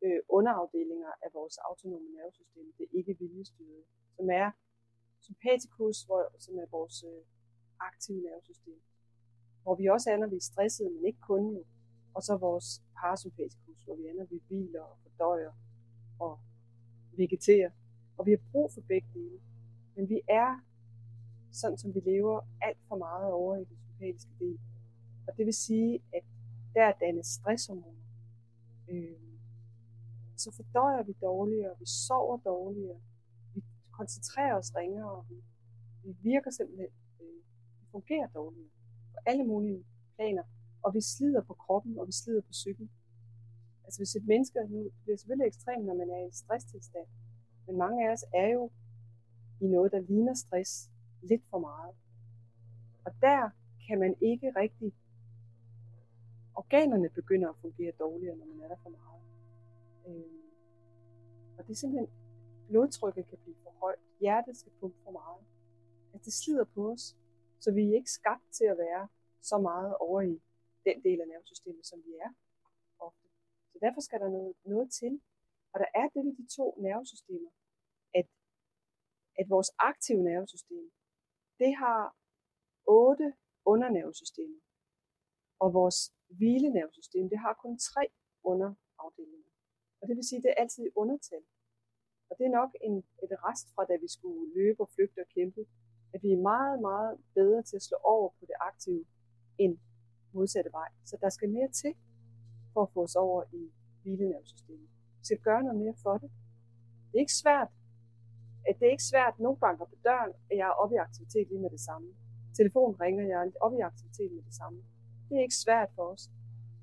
øh, 0.04 0.20
underafdelinger 0.38 1.12
af 1.26 1.30
vores 1.38 1.56
autonome 1.68 2.10
nervesystem, 2.18 2.66
det 2.78 2.88
ikke 3.00 3.14
viljestyrede, 3.20 3.84
som 4.18 4.30
er 4.42 4.50
sympatikus, 5.28 5.98
hvor, 6.08 6.22
som 6.46 6.54
er 6.64 6.68
vores 6.78 6.98
øh, 7.12 7.22
aktive 7.90 8.22
nervesystem, 8.28 8.80
hvor 9.64 9.76
vi 9.76 9.86
også 9.96 10.08
er, 10.12 10.18
når 10.18 10.30
vi 10.34 10.36
er 10.44 10.50
stressede, 10.52 10.90
men 10.96 11.06
ikke 11.06 11.22
kun 11.32 11.44
jo, 11.58 11.64
og 12.16 12.22
så 12.28 12.34
vores 12.38 12.70
parasympatikus, 13.00 13.80
hvor 13.86 13.96
vi 13.96 14.04
er, 14.10 14.14
når 14.14 14.28
vi 14.34 14.38
hviler 14.48 14.82
og 14.92 14.98
fordøjer 15.04 15.52
og 16.20 16.40
vegeterer. 17.12 17.72
Og 18.18 18.26
vi 18.26 18.32
har 18.32 18.40
brug 18.52 18.72
for 18.72 18.82
begge 18.82 19.08
dele. 19.14 19.40
Men 19.96 20.10
vi 20.10 20.22
er, 20.28 20.60
sådan 21.52 21.78
som 21.78 21.96
vi 21.96 22.00
lever, 22.00 22.42
alt 22.62 22.78
for 22.88 22.96
meget 22.96 23.32
over 23.32 23.56
i 23.56 23.66
den 23.66 23.78
sympatiske 23.88 24.32
del. 24.40 24.60
Og 25.28 25.38
det 25.38 25.46
vil 25.46 25.54
sige, 25.54 26.02
at 26.14 26.24
der 26.74 26.92
dannes 27.02 27.28
stresshormoner. 27.28 28.06
Øh, 28.90 29.30
så 30.38 30.52
fordøjer 30.56 31.04
vi 31.04 31.14
dårligere, 31.22 31.80
vi 31.80 31.86
sover 31.86 32.38
dårligere, 32.38 33.00
vi 33.54 33.64
koncentrerer 33.92 34.56
os 34.58 34.76
ringere, 34.76 35.26
vi, 35.30 35.36
vi 36.04 36.16
virker 36.22 36.52
simpelthen, 36.52 36.88
øh, 37.22 37.42
vi 37.80 37.86
fungerer 37.92 38.28
dårligere 38.28 38.70
på 39.14 39.18
alle 39.26 39.44
mulige 39.44 39.86
planer, 40.16 40.44
og 40.84 40.94
vi 40.94 41.02
slider 41.02 41.42
på 41.42 41.54
kroppen, 41.54 42.00
og 42.00 42.08
vi 42.08 42.12
slider 42.12 42.42
på 42.42 42.52
psyken. 42.52 42.90
Altså 43.90 44.00
hvis 44.00 44.16
et 44.16 44.28
menneske, 44.28 44.60
nu 44.70 44.84
det 44.84 44.94
bliver 45.04 45.18
selvfølgelig 45.18 45.48
ekstremt, 45.48 45.86
når 45.86 45.94
man 45.94 46.10
er 46.10 46.18
i 46.18 46.26
en 46.26 46.32
stresstilstand, 46.32 47.08
men 47.68 47.78
mange 47.78 48.08
af 48.08 48.14
os 48.14 48.26
er 48.34 48.48
jo 48.48 48.72
i 49.62 49.68
noget, 49.68 49.92
der 49.92 50.00
ligner 50.00 50.34
stress 50.34 50.90
lidt 51.22 51.44
for 51.50 51.60
meget. 51.60 51.96
Og 53.06 53.12
der 53.22 53.50
kan 53.88 54.00
man 54.00 54.16
ikke 54.22 54.54
rigtig, 54.56 54.94
organerne 56.56 57.10
begynder 57.10 57.50
at 57.50 57.56
fungere 57.62 57.92
dårligere, 58.00 58.36
når 58.38 58.46
man 58.46 58.62
er 58.62 58.68
der 58.68 58.76
for 58.84 58.90
meget. 58.90 59.22
Øh, 60.08 60.40
og 61.58 61.68
det 61.68 61.72
er 61.72 61.76
simpelthen, 61.76 62.10
blodtrykket 62.68 63.28
kan 63.28 63.38
blive 63.44 63.56
for 63.64 63.74
højt, 63.80 64.00
hjertet 64.20 64.58
skal 64.58 64.72
pumpe 64.80 64.98
for 65.04 65.12
meget. 65.12 65.44
At 66.14 66.26
det 66.26 66.34
slider 66.34 66.64
på 66.64 66.92
os, 66.92 67.18
så 67.60 67.72
vi 67.72 67.82
er 67.90 67.96
ikke 67.96 68.12
skabt 68.12 68.52
til 68.52 68.66
at 68.66 68.78
være 68.78 69.08
så 69.42 69.58
meget 69.58 69.96
over 69.98 70.22
i 70.22 70.42
den 70.86 71.04
del 71.04 71.22
af 71.22 71.28
nervesystemet, 71.28 71.86
som 71.86 72.00
vi 72.06 72.12
er. 72.26 72.32
Så 73.72 73.78
derfor 73.86 74.02
skal 74.02 74.20
der 74.20 74.30
noget, 74.30 74.54
noget 74.66 74.92
til. 75.00 75.14
Og 75.74 75.78
der 75.84 75.90
er 76.02 76.08
det 76.14 76.22
ved 76.26 76.36
de 76.42 76.48
to 76.58 76.66
nervesystemer, 76.86 77.52
at, 78.20 78.28
at 79.40 79.46
vores 79.50 79.72
aktive 79.90 80.24
nervesystem, 80.32 80.86
det 81.62 81.72
har 81.84 82.02
otte 82.88 83.28
undernervesystemer. 83.66 84.60
Og 85.64 85.74
vores 85.74 86.00
hvilenervesystem, 86.38 87.30
det 87.30 87.40
har 87.46 87.54
kun 87.64 87.78
tre 87.78 88.04
underafdelinger. 88.52 89.52
Og 90.00 90.08
det 90.08 90.16
vil 90.16 90.28
sige, 90.28 90.38
at 90.40 90.44
det 90.44 90.52
er 90.52 90.62
altid 90.64 90.84
i 90.86 90.92
undertal. 90.96 91.44
Og 92.30 92.34
det 92.38 92.46
er 92.46 92.54
nok 92.60 92.72
en, 92.88 92.96
et 93.24 93.32
rest 93.48 93.68
fra, 93.74 93.84
da 93.86 93.96
vi 94.04 94.10
skulle 94.16 94.54
løbe 94.60 94.80
og 94.84 94.90
flygte 94.96 95.20
og 95.26 95.30
kæmpe, 95.38 95.62
at 96.14 96.20
vi 96.24 96.30
er 96.32 96.42
meget, 96.52 96.78
meget 96.82 97.14
bedre 97.34 97.62
til 97.64 97.76
at 97.76 97.86
slå 97.88 97.98
over 98.16 98.30
på 98.40 98.44
det 98.50 98.58
aktive 98.70 99.06
end 99.64 99.74
modsatte 100.34 100.72
vej. 100.72 100.90
Så 101.06 101.18
der 101.22 101.30
skal 101.30 101.50
mere 101.50 101.72
til 101.82 101.94
for 102.74 102.82
at 102.84 102.92
få 102.94 103.04
os 103.04 103.16
over 103.16 103.44
i 103.52 103.72
hvilenervesystemet. 104.02 104.90
Vi 105.20 105.24
skal 105.26 105.38
gøre 105.38 105.64
noget 105.64 105.80
mere 105.84 105.94
for 106.04 106.18
det. 106.18 106.30
Det 107.10 107.16
er 107.18 107.26
ikke 107.28 107.42
svært. 107.44 107.72
At 108.68 108.74
det 108.80 108.86
er 108.88 108.92
ikke 108.92 109.10
svært, 109.14 109.34
at 109.34 109.40
nogen 109.40 109.60
banker 109.66 109.86
på 109.86 109.96
døren, 110.04 110.32
og 110.50 110.54
jeg 110.60 110.68
er 110.68 110.76
oppe 110.82 110.96
i 110.96 110.98
aktivitet 110.98 111.48
lige 111.48 111.62
med 111.66 111.70
det 111.70 111.80
samme. 111.80 112.08
Telefonen 112.60 113.02
ringer, 113.02 113.24
jeg 113.26 113.40
er 113.46 113.52
oppe 113.62 113.78
i 113.78 113.82
aktivitet 113.82 114.32
med 114.32 114.44
det 114.44 114.54
samme. 114.54 114.80
Det 115.30 115.38
er 115.38 115.42
ikke 115.42 115.62
svært 115.66 115.90
for 115.96 116.04
os. 116.14 116.30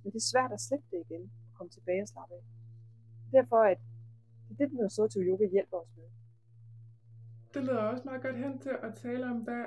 Men 0.03 0.13
det 0.13 0.19
er 0.19 0.29
svært 0.33 0.53
at 0.53 0.61
slippe 0.61 0.87
det 0.91 1.05
igen 1.07 1.23
og 1.47 1.59
komme 1.59 1.71
tilbage 1.71 2.03
og 2.03 2.09
slappe 2.09 2.35
af. 2.35 2.45
Derfor 3.33 3.61
at 3.73 3.79
det 4.49 4.65
er 4.65 4.69
det, 4.69 4.71
den 4.71 5.09
til 5.09 5.23
yoga 5.29 5.47
hjælper 5.47 5.77
os 5.77 5.93
med. 5.97 6.09
Det 7.55 7.65
leder 7.65 7.83
også 7.83 8.05
meget 8.05 8.23
godt 8.23 8.37
hen 8.37 8.59
til 8.59 8.75
at 8.83 8.95
tale 8.95 9.27
om, 9.27 9.37
hvad 9.37 9.65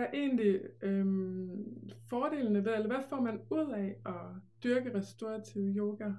er 0.00 0.10
egentlig 0.12 0.60
øhm, 0.82 1.90
fordelene 2.08 2.64
ved, 2.64 2.74
eller 2.74 2.86
hvad 2.86 3.04
får 3.08 3.20
man 3.20 3.40
ud 3.50 3.72
af 3.72 3.96
at 4.06 4.42
dyrke 4.64 4.94
restorativ 4.94 5.62
yoga? 5.62 6.12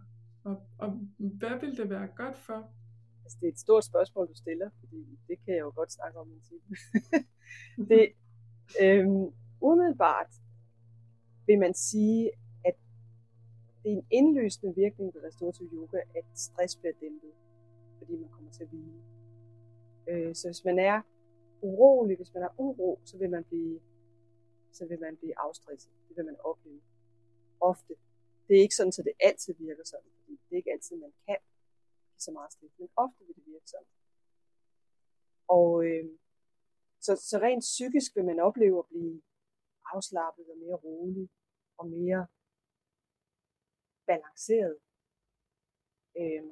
Og, 0.44 0.62
og 0.78 0.90
hvad 1.18 1.60
vil 1.60 1.78
det 1.78 1.90
være 1.90 2.08
godt 2.08 2.38
for? 2.38 2.72
Altså, 3.24 3.38
det 3.42 3.48
er 3.48 3.52
et 3.52 3.60
stort 3.60 3.86
spørgsmål, 3.86 4.28
du 4.28 4.36
stiller, 4.36 4.70
fordi 4.80 5.20
det 5.28 5.38
kan 5.46 5.54
jeg 5.54 5.62
jo 5.62 5.72
godt 5.76 5.92
snakke 5.92 6.20
om 6.20 6.28
en 6.32 6.42
time. 6.42 6.76
det, 7.90 8.14
øhm, 8.82 9.34
umiddelbart 9.62 10.32
vil 11.48 11.60
man 11.60 11.74
sige, 11.74 12.32
at 12.66 12.76
det 13.84 13.92
er 13.92 13.98
en 13.98 14.06
indløsende 14.12 14.76
virkning 14.76 15.16
ved 15.16 15.24
restorativ 15.24 15.70
yoga, 15.74 15.98
at 15.98 16.26
stress 16.34 16.76
bliver 16.76 16.94
dæmpet 17.02 17.32
fordi 17.98 18.16
man 18.16 18.30
kommer 18.30 18.52
til 18.52 18.64
at 18.64 18.70
hvile. 18.70 19.02
Øh, 20.08 20.36
så 20.36 20.48
hvis 20.48 20.66
man 20.66 20.80
er 20.80 21.02
urolig, 21.62 22.18
hvis 22.18 22.34
man 22.34 22.44
har 22.44 22.54
uro, 22.58 23.02
så 23.06 23.18
vil 23.18 23.30
man 23.30 23.44
blive, 23.44 23.82
så 24.72 24.86
vil 24.86 25.00
man 25.00 25.18
blive 25.18 25.40
afstresset. 25.40 25.92
Det 26.08 26.18
vil 26.18 26.26
man 26.26 26.38
opleve 26.40 26.82
ofte. 27.60 27.94
Det 28.48 28.58
er 28.58 28.62
ikke 28.62 28.76
sådan, 28.76 28.94
at 29.00 29.06
det 29.06 29.14
altid 29.20 29.54
virker 29.54 29.84
sådan, 29.84 30.12
fordi 30.18 30.32
det 30.32 30.52
er 30.52 30.58
ikke 30.58 30.72
altid, 30.72 30.96
man 30.98 31.14
kan 31.28 31.38
så 32.18 32.32
meget 32.32 32.52
stress, 32.52 32.80
men 32.80 32.90
ofte 32.96 33.26
vil 33.26 33.36
det 33.36 33.46
virke 33.46 33.68
sådan. 33.68 33.88
Og 35.48 35.86
øh, 35.86 36.06
så, 37.00 37.16
så 37.30 37.38
rent 37.38 37.62
psykisk 37.62 38.16
vil 38.16 38.26
man 38.26 38.40
opleve 38.40 38.80
at 38.80 38.86
blive 38.86 39.22
afslappet 39.94 40.46
og 40.52 40.58
mere 40.58 40.76
rolig 40.76 41.30
og 41.78 41.88
mere 41.88 42.28
balanceret. 44.08 44.78
Øh, 46.20 46.44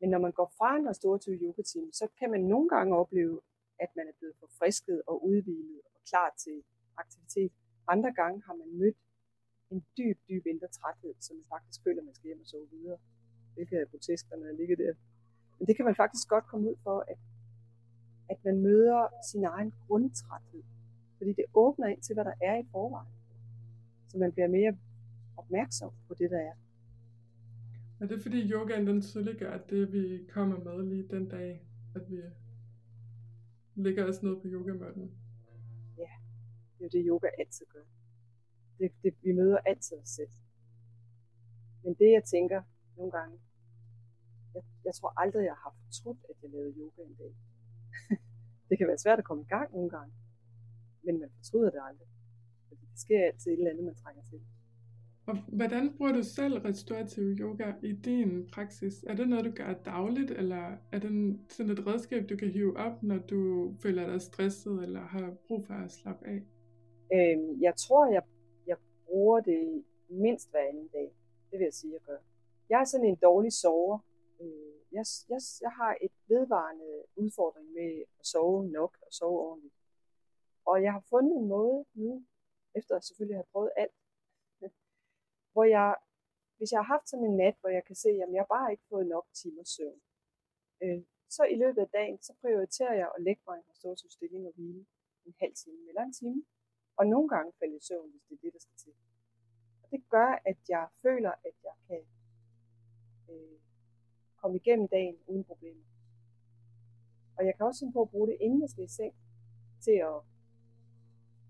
men 0.00 0.10
når 0.10 0.18
man 0.18 0.32
går 0.32 0.52
fra 0.58 0.76
en 0.76 0.88
restorativ 0.88 1.32
yoga 1.32 1.62
team, 1.62 1.92
så 1.92 2.08
kan 2.18 2.30
man 2.30 2.40
nogle 2.40 2.68
gange 2.68 2.96
opleve, 2.96 3.40
at 3.84 3.90
man 3.96 4.06
er 4.10 4.16
blevet 4.18 4.36
forfrisket 4.44 4.98
og 5.10 5.16
udvilet 5.30 5.80
og 5.94 6.00
klar 6.10 6.28
til 6.44 6.56
aktivitet. 7.02 7.52
Andre 7.94 8.12
gange 8.20 8.42
har 8.46 8.54
man 8.62 8.70
mødt 8.80 8.98
en 9.72 9.80
dyb, 9.98 10.18
dyb 10.28 10.44
indre 10.52 10.68
træthed, 10.78 11.14
som 11.20 11.36
man 11.36 11.46
faktisk 11.54 11.78
føler, 11.84 12.02
man 12.02 12.14
skal 12.14 12.26
hjem 12.28 12.40
og 12.40 12.46
sove 12.46 12.68
videre. 12.70 12.98
Hvilket 13.54 13.80
er 13.80 13.86
grotesk, 13.90 14.30
når 14.30 14.38
man 14.38 14.56
ligger 14.56 14.76
der. 14.76 14.92
Men 15.58 15.66
det 15.66 15.76
kan 15.76 15.84
man 15.84 15.96
faktisk 16.02 16.28
godt 16.28 16.46
komme 16.46 16.70
ud 16.70 16.76
for, 16.82 16.98
at, 17.12 17.18
at 18.32 18.38
man 18.44 18.56
møder 18.68 19.08
sin 19.30 19.44
egen 19.44 19.74
grundtræthed. 19.86 20.62
Fordi 21.18 21.32
det 21.32 21.44
åbner 21.54 21.86
ind 21.86 22.02
til, 22.02 22.14
hvad 22.14 22.24
der 22.24 22.34
er 22.40 22.56
i 22.62 22.64
forvejen. 22.72 23.14
Så 24.08 24.18
man 24.18 24.32
bliver 24.32 24.48
mere 24.48 24.76
opmærksom 25.36 25.92
på 26.08 26.14
det, 26.14 26.30
der 26.30 26.38
er. 26.38 26.54
Er 28.00 28.06
det 28.06 28.22
fordi 28.22 28.50
yogaen 28.52 28.86
den 28.86 29.02
tydeliggør, 29.02 29.52
at 29.52 29.70
det 29.70 29.92
vi 29.92 30.28
kommer 30.34 30.58
med 30.58 30.82
lige 30.82 31.08
den 31.08 31.28
dag, 31.28 31.62
at 31.94 32.10
vi 32.10 32.20
ligger 33.74 34.04
også 34.04 34.26
nede 34.26 34.40
på 34.40 34.46
yogamøtten? 34.46 35.12
Ja, 35.98 36.10
det 36.78 36.80
er 36.80 36.84
jo 36.84 36.88
det 36.88 37.04
yoga 37.06 37.28
altid 37.38 37.66
gør. 37.66 37.84
Det, 38.78 38.92
det, 39.02 39.14
vi 39.22 39.32
møder 39.32 39.58
altid 39.58 39.96
os 39.96 40.08
selv. 40.08 40.30
Men 41.84 41.94
det 41.94 42.12
jeg 42.12 42.24
tænker 42.24 42.62
nogle 42.96 43.12
gange, 43.12 43.38
jeg, 44.54 44.62
jeg 44.84 44.94
tror 44.94 45.20
aldrig, 45.20 45.44
jeg 45.44 45.54
har 45.54 45.76
fortrudt, 45.84 46.18
at 46.30 46.36
jeg 46.42 46.50
lavede 46.50 46.74
yoga 46.78 47.02
en 47.02 47.14
dag. 47.14 47.34
det 48.68 48.78
kan 48.78 48.86
være 48.86 48.98
svært 48.98 49.18
at 49.18 49.24
komme 49.24 49.42
i 49.42 49.46
gang 49.46 49.72
nogle 49.72 49.90
gange, 49.90 50.14
men 51.04 51.20
man 51.20 51.30
fortryder 51.36 51.70
det 51.70 51.80
aldrig. 51.88 52.08
Fordi 52.68 52.86
det 52.92 53.00
sker 53.00 53.26
altid 53.26 53.52
et 53.52 53.58
eller 53.58 53.70
andet, 53.70 53.84
man 53.84 53.94
trænger 53.94 54.22
til. 54.30 54.40
Og 55.26 55.36
hvordan 55.48 55.96
bruger 55.96 56.12
du 56.12 56.22
selv 56.22 56.54
restorativ 56.58 57.22
yoga 57.22 57.72
i 57.82 57.92
din 57.92 58.48
praksis? 58.52 59.02
Er 59.02 59.14
det 59.14 59.28
noget, 59.28 59.44
du 59.44 59.50
gør 59.50 59.72
dagligt, 59.72 60.30
eller 60.30 60.76
er 60.92 60.98
det 60.98 61.38
sådan 61.48 61.72
et 61.72 61.86
redskab, 61.86 62.28
du 62.28 62.36
kan 62.36 62.48
hive 62.48 62.76
op, 62.76 63.02
når 63.02 63.18
du 63.18 63.72
føler 63.82 64.06
dig 64.06 64.20
stresset, 64.22 64.82
eller 64.82 65.00
har 65.00 65.34
brug 65.48 65.66
for 65.66 65.74
at 65.74 65.92
slappe 65.92 66.26
af? 66.26 66.40
Øhm, 67.14 67.62
jeg 67.62 67.74
tror, 67.76 68.12
jeg, 68.12 68.22
jeg 68.66 68.76
bruger 69.06 69.40
det 69.40 69.84
mindst 70.08 70.50
hver 70.50 70.68
anden 70.68 70.88
dag. 70.88 71.12
Det 71.50 71.58
vil 71.58 71.64
jeg 71.64 71.72
sige, 71.72 71.92
jeg 71.92 72.00
gør. 72.00 72.18
Jeg 72.68 72.80
er 72.80 72.84
sådan 72.84 73.06
en 73.06 73.16
dårlig 73.16 73.52
sover. 73.52 73.98
Øh, 74.40 74.72
jeg, 74.92 75.04
jeg, 75.28 75.40
jeg 75.60 75.70
har 75.70 75.96
et 76.00 76.12
vedvarende 76.28 77.02
udfordring 77.16 77.72
med 77.72 78.02
at 78.20 78.26
sove 78.26 78.68
nok 78.70 78.98
og 79.02 79.12
sove 79.12 79.38
ordentligt. 79.40 79.74
Og 80.66 80.82
jeg 80.82 80.92
har 80.92 81.04
fundet 81.10 81.36
en 81.36 81.48
måde 81.48 81.84
nu, 81.94 82.24
efter 82.74 82.96
at 82.96 83.04
selvfølgelig 83.04 83.36
have 83.36 83.52
prøvet 83.52 83.70
alt, 83.76 83.92
hvor 85.52 85.64
jeg, 85.64 85.96
hvis 86.56 86.72
jeg 86.72 86.78
har 86.78 86.90
haft 86.94 87.08
sådan 87.08 87.24
en 87.24 87.36
nat, 87.36 87.56
hvor 87.60 87.70
jeg 87.78 87.84
kan 87.84 87.96
se, 87.96 88.08
at 88.24 88.30
jeg 88.32 88.46
bare 88.48 88.72
ikke 88.72 88.86
fået 88.88 89.06
nok 89.06 89.26
timer 89.40 89.64
søvn, 89.64 90.00
øh, 90.82 91.02
så 91.36 91.42
i 91.54 91.56
løbet 91.62 91.80
af 91.86 91.88
dagen, 91.98 92.18
så 92.22 92.32
prioriterer 92.40 92.94
jeg 92.94 93.08
at 93.16 93.22
lægge 93.22 93.42
mig 93.46 93.56
i 93.56 93.60
en 93.60 93.70
restorativ 93.70 94.10
stilling 94.10 94.46
og 94.46 94.52
hvile 94.54 94.86
en 95.26 95.34
halv 95.40 95.54
time 95.54 95.88
eller 95.88 96.02
en 96.02 96.12
time. 96.12 96.44
Og 96.98 97.06
nogle 97.06 97.28
gange 97.28 97.52
falder 97.58 97.76
i 97.76 97.86
søvn, 97.88 98.10
hvis 98.10 98.22
det 98.28 98.34
er 98.34 98.42
det, 98.44 98.52
der 98.52 98.58
skal 98.66 98.76
til. 98.84 98.92
Og 99.82 99.90
det 99.90 100.00
gør, 100.08 100.30
at 100.50 100.58
jeg 100.68 100.88
føler, 101.02 101.32
at 101.48 101.56
jeg 101.68 101.76
kan 101.88 102.02
øh, 103.30 103.58
komme 104.40 104.56
igennem 104.56 104.88
dagen 104.88 105.16
uden 105.26 105.44
problemer. 105.44 105.84
Og 107.36 107.46
jeg 107.46 107.54
kan 107.56 107.66
også 107.66 107.80
finde 107.80 107.92
på 107.92 108.02
at 108.02 108.10
bruge 108.10 108.28
det, 108.28 108.36
inden 108.40 108.60
jeg 108.62 108.70
skal 108.70 108.84
i 108.84 108.88
seng, 108.88 109.14
til 109.80 109.96
at 110.10 110.18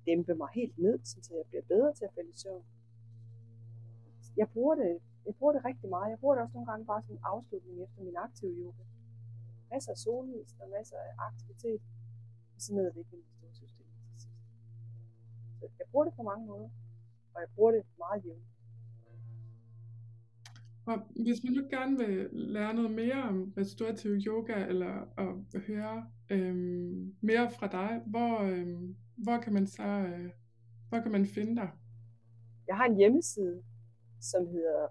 dæmpe 0.06 0.34
mig 0.34 0.48
helt 0.54 0.78
ned, 0.78 0.98
så 1.04 1.34
jeg 1.34 1.46
bliver 1.46 1.62
bedre 1.62 1.94
til 1.94 2.04
at 2.04 2.14
falde 2.14 2.30
i 2.30 2.38
søvn 2.42 2.64
jeg 4.36 4.48
bruger 4.54 4.74
det, 4.74 4.98
jeg 5.26 5.34
bruger 5.34 5.52
det 5.52 5.64
rigtig 5.64 5.88
meget. 5.90 6.10
Jeg 6.10 6.18
bruger 6.18 6.34
det 6.34 6.42
også 6.42 6.54
nogle 6.54 6.70
gange 6.70 6.86
bare 6.86 7.02
som 7.02 7.14
en 7.14 7.20
afslutning 7.32 7.82
efter 7.84 8.02
min 8.02 8.16
aktive 8.16 8.52
yoga. 8.60 8.84
Masser 9.70 9.92
af 9.92 9.98
sollys 9.98 10.50
og 10.60 10.66
masser 10.76 10.96
af 10.96 11.12
aktivitet. 11.28 11.80
Og 12.54 12.60
så 12.62 12.74
ned 12.74 12.92
ligge 12.94 13.12
i 13.12 13.16
min 13.16 13.32
store 13.36 13.54
system 13.54 13.86
til 14.02 14.12
sidst. 14.12 14.28
Så 15.58 15.64
jeg 15.78 15.86
bruger 15.90 16.04
det 16.04 16.14
på 16.14 16.22
mange 16.22 16.46
måder. 16.46 16.70
Og 17.34 17.40
jeg 17.40 17.48
bruger 17.54 17.72
det 17.72 17.82
meget 17.98 18.24
jævnt. 18.24 18.48
Og 20.86 20.98
hvis 21.24 21.44
man 21.44 21.52
nu 21.52 21.62
gerne 21.70 21.98
vil 21.98 22.28
lære 22.32 22.74
noget 22.74 22.90
mere 22.90 23.22
om 23.22 23.52
restaurativ 23.56 24.10
yoga, 24.10 24.66
eller 24.66 24.94
at 25.18 25.60
høre 25.60 26.06
øhm, 26.30 27.14
mere 27.20 27.50
fra 27.50 27.66
dig, 27.66 28.02
hvor, 28.06 28.40
øhm, 28.40 28.96
hvor 29.16 29.38
kan 29.38 29.52
man 29.52 29.66
så 29.66 29.82
øh, 29.82 30.30
hvor 30.88 31.00
kan 31.00 31.12
man 31.12 31.26
finde 31.26 31.56
dig? 31.56 31.70
Jeg 32.68 32.76
har 32.76 32.84
en 32.84 32.96
hjemmeside, 32.96 33.62
som 34.22 34.46
hedder 34.46 34.88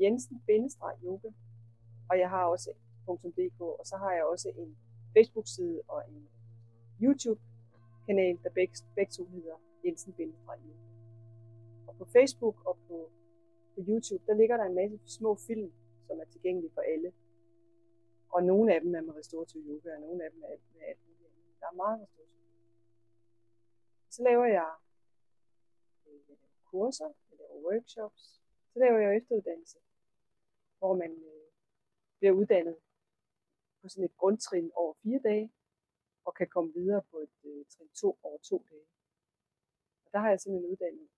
Jensen-yoga. 0.00 1.30
Og 2.10 2.18
jeg 2.18 2.30
har 2.30 2.44
også 2.44 2.70
.dk, 3.06 3.60
og 3.60 3.86
så 3.86 3.96
har 3.96 4.12
jeg 4.12 4.24
også 4.24 4.48
en 4.56 4.76
Facebook-side 5.12 5.82
og 5.88 6.02
en 6.08 6.28
YouTube-kanal, 7.02 8.38
der 8.42 8.50
begge, 8.50 8.74
begge 8.94 9.12
to 9.12 9.24
hedder 9.24 9.56
Jensen-yoga. 9.84 10.74
Og 11.86 11.96
på 11.96 12.04
Facebook 12.04 12.66
og 12.66 12.78
på, 12.88 13.10
på 13.74 13.80
YouTube, 13.88 14.24
der 14.26 14.34
ligger 14.34 14.56
der 14.56 14.64
en 14.64 14.74
masse 14.74 14.98
små 15.06 15.34
film, 15.34 15.72
som 16.06 16.20
er 16.20 16.24
tilgængelige 16.24 16.72
for 16.74 16.80
alle. 16.80 17.12
Og 18.30 18.42
nogle 18.42 18.74
af 18.74 18.80
dem 18.80 18.94
er 18.94 19.00
med 19.00 19.14
restorativ 19.14 19.60
yoga, 19.68 19.94
og 19.94 20.00
nogle 20.00 20.24
af 20.24 20.30
dem 20.30 20.42
er 20.42 20.48
med 20.74 20.86
alt 20.86 21.00
muligt 21.06 21.26
andet. 21.26 21.60
Der 21.60 21.66
er 21.66 21.76
meget 21.76 22.00
restorativ 22.02 22.34
yoga. 22.34 22.74
Så 24.10 24.22
laver 24.22 24.44
jeg 24.44 24.70
øh, 26.06 26.36
kurser, 26.70 27.10
jeg 27.30 27.38
laver 27.38 27.72
workshops, 27.72 28.43
så 28.74 28.80
laver 28.80 28.98
jeg 28.98 29.16
efteruddannelse, 29.16 29.78
hvor 30.78 30.94
man 31.02 31.10
øh, 31.10 31.48
bliver 32.18 32.32
uddannet 32.32 32.76
på 33.80 33.88
sådan 33.88 34.04
et 34.04 34.16
grundtrin 34.16 34.70
over 34.74 34.94
fire 35.02 35.20
dage, 35.28 35.52
og 36.24 36.34
kan 36.34 36.48
komme 36.48 36.72
videre 36.74 37.02
på 37.10 37.16
et 37.18 37.36
øh, 37.44 37.64
trin 37.72 37.88
to 37.88 38.18
over 38.22 38.38
to 38.38 38.66
dage. 38.70 38.86
Og 40.04 40.08
der 40.12 40.18
har 40.18 40.30
jeg 40.30 40.40
simpelthen 40.40 40.70
uddannet 40.72 41.08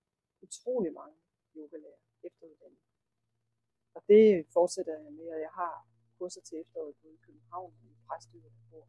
utrolig 0.41 0.93
mange 0.93 1.17
yogalærer 1.55 2.01
efteruddannet. 2.23 2.83
Og 3.95 4.01
det 4.07 4.45
fortsætter 4.53 4.93
jeg 5.03 5.13
med, 5.13 5.27
og 5.35 5.39
jeg 5.39 5.53
har 5.61 5.87
kurser 6.17 6.41
til 6.41 6.59
efteråret 6.61 6.95
både 7.01 7.13
i 7.13 7.17
København 7.25 7.73
og 7.81 7.87
i 7.89 7.95
Præstø 8.07 8.37
og 8.45 8.51
bor. 8.71 8.87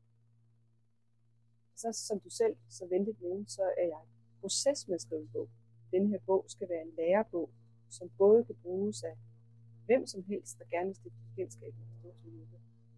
Så 1.74 1.92
som 1.92 2.20
du 2.20 2.31
selv 2.31 2.57
så 2.68 2.87
venligt 2.87 3.20
nævnte, 3.20 3.52
så 3.52 3.62
er 3.62 3.87
jeg 3.94 4.02
i 4.07 4.40
proces 4.40 4.88
med 4.88 4.94
at 4.94 5.00
skrive 5.00 5.20
en 5.20 5.31
bog. 5.33 5.48
Den 5.90 6.09
her 6.11 6.18
bog 6.26 6.44
skal 6.48 6.68
være 6.68 6.83
en 6.83 6.94
lærebog 6.94 7.50
som 7.90 8.09
både 8.18 8.44
kan 8.44 8.55
bruges 8.62 9.03
af 9.03 9.16
hvem 9.87 10.07
som 10.07 10.22
helst, 10.22 10.59
der 10.59 10.64
gerne 10.70 10.87
vil 10.87 10.94
stifte 10.94 11.18
bekendtskab 11.29 11.74
med 11.79 11.87
historisk 11.87 12.29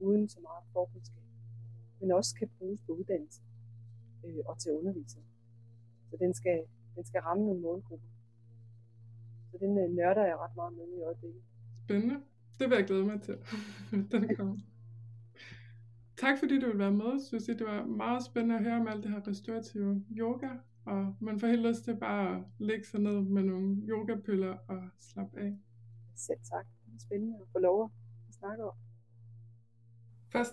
uden 0.01 0.29
så 0.29 0.41
meget 0.41 0.65
forkundskab, 0.73 1.23
men 2.01 2.13
også 2.13 2.35
kan 2.35 2.49
bruges 2.59 2.81
på 2.87 2.93
uddannelse 2.93 3.43
øh, 4.25 4.39
og 4.47 4.59
til 4.59 4.73
undervisning. 4.73 5.27
Så 6.11 6.17
den 6.21 6.35
skal, 6.35 6.63
den 6.97 7.05
skal 7.05 7.21
ramme 7.21 7.45
nogle 7.47 7.61
målgrupper. 7.61 8.09
Så 9.51 9.59
den 9.61 9.79
øh, 9.79 9.91
nørder 9.91 10.25
jeg 10.25 10.37
ret 10.39 10.57
meget 10.57 10.73
med 10.73 10.99
i 10.99 11.03
øjeblikket. 11.03 11.43
Spændende. 11.85 12.21
Det 12.59 12.71
vil 12.71 12.77
jeg 12.77 12.87
glæde 12.87 13.05
mig 13.05 13.23
til, 13.23 13.37
den 14.13 14.37
kommer. 14.37 14.57
Tak 16.17 16.39
fordi 16.39 16.61
du 16.61 16.67
vil 16.67 16.79
være 16.79 16.93
med, 16.93 17.21
Susie. 17.21 17.55
Det 17.59 17.67
var 17.67 17.85
meget 17.85 18.25
spændende 18.25 18.55
at 18.55 18.63
høre 18.63 18.81
om 18.81 18.89
alt 18.89 19.03
det 19.03 19.11
her 19.11 19.29
restorative 19.29 20.05
yoga 20.17 20.49
og 20.85 21.17
man 21.21 21.41
får 21.41 21.47
helt 21.47 21.67
lyst 21.67 21.85
til 21.85 21.97
bare 21.97 22.37
at 22.37 22.43
lægge 22.59 22.85
sig 22.85 23.01
ned 23.01 23.21
med 23.21 23.43
nogle 23.43 23.77
yogapiller 23.89 24.57
og 24.69 24.89
slappe 24.99 25.41
af. 25.41 25.59
Selv 26.15 26.39
tak. 26.51 26.67
Det 26.87 26.95
er 26.95 26.99
spændende 26.99 27.39
at 27.43 27.49
få 27.53 27.59
lov 27.59 27.93
at 28.29 28.35
snakke 28.35 28.65
om. 28.65 28.75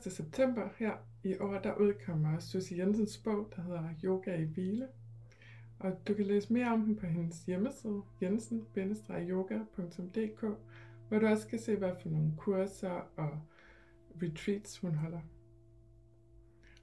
1. 0.06 0.14
september 0.14 0.70
her 0.78 0.98
i 1.24 1.38
år, 1.40 1.60
der 1.60 1.76
udkommer 1.76 2.40
Susie 2.40 2.78
Jensens 2.78 3.18
bog, 3.18 3.52
der 3.56 3.62
hedder 3.62 3.90
Yoga 4.04 4.36
i 4.36 4.44
hvile. 4.44 4.88
Og 5.80 6.08
du 6.08 6.14
kan 6.14 6.26
læse 6.26 6.54
mere 6.54 6.74
om 6.74 6.82
den 6.82 6.96
på 6.96 7.06
hendes 7.06 7.44
hjemmeside, 7.44 8.02
jensen-yoga.dk, 8.22 10.42
hvor 11.08 11.20
du 11.20 11.28
også 11.28 11.48
kan 11.48 11.60
se, 11.60 11.76
hvad 11.76 11.92
for 12.02 12.10
nogle 12.10 12.34
kurser 12.38 13.12
og 13.16 13.42
retreats 14.22 14.78
hun 14.78 14.96
holder. 14.96 15.22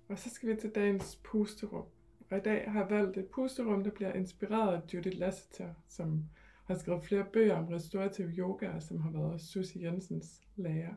Og 0.09 0.19
så 0.19 0.31
skal 0.31 0.49
vi 0.49 0.57
til 0.61 0.71
dagens 0.71 1.21
pusterum. 1.25 1.85
Og 2.31 2.39
i 2.39 2.41
dag 2.41 2.73
har 2.73 2.81
jeg 2.81 2.91
valgt 2.91 3.17
et 3.17 3.27
pusterum, 3.27 3.85
der 3.85 3.91
bliver 3.91 4.13
inspireret 4.13 4.75
af 4.75 4.95
Judith 4.95 5.19
Lasseter, 5.19 5.75
som 5.89 6.25
har 6.65 6.75
skrevet 6.75 7.05
flere 7.05 7.25
bøger 7.33 7.57
om 7.57 7.69
restorativ 7.69 8.27
yoga, 8.27 8.71
og 8.71 8.83
som 8.83 9.01
har 9.01 9.11
været 9.11 9.41
Susie 9.41 9.83
Jensens 9.83 10.43
lærer. 10.57 10.95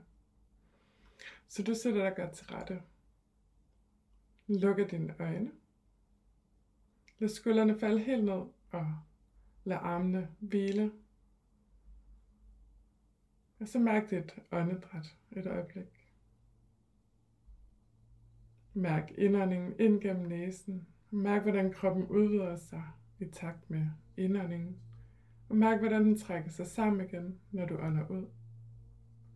Så 1.48 1.64
du 1.64 1.76
sætter 1.76 2.04
dig 2.04 2.16
godt 2.16 2.32
til 2.32 2.48
rette. 2.48 2.82
Lukker 4.48 4.88
dine 4.88 5.16
øjne. 5.20 5.52
Lad 7.20 7.30
skuldrene 7.30 7.80
falde 7.80 8.00
helt 8.00 8.24
ned, 8.24 8.42
og 8.72 8.96
lad 9.64 9.78
armene 9.82 10.30
hvile. 10.40 10.92
Og 13.60 13.68
så 13.68 13.80
mærk 13.80 14.10
dit 14.10 14.40
åndedræt 14.52 15.16
et 15.32 15.48
øjeblik. 15.48 16.10
Mærk 18.74 19.12
indåndingen 19.18 19.80
ind 19.80 20.02
gennem 20.02 20.28
næsen 20.28 20.88
Mærk, 21.12 21.42
hvordan 21.42 21.74
kroppen 21.74 22.08
udvider 22.08 22.56
sig 22.56 22.84
i 23.20 23.26
takt 23.26 23.70
med 23.70 23.86
indåndingen. 24.18 24.78
Og 25.50 25.56
mærk, 25.56 25.80
hvordan 25.80 26.06
den 26.06 26.18
trækker 26.18 26.50
sig 26.50 26.68
sammen 26.68 27.08
igen, 27.08 27.40
når 27.52 27.66
du 27.66 27.78
ånder 27.78 28.08
ud. 28.08 28.26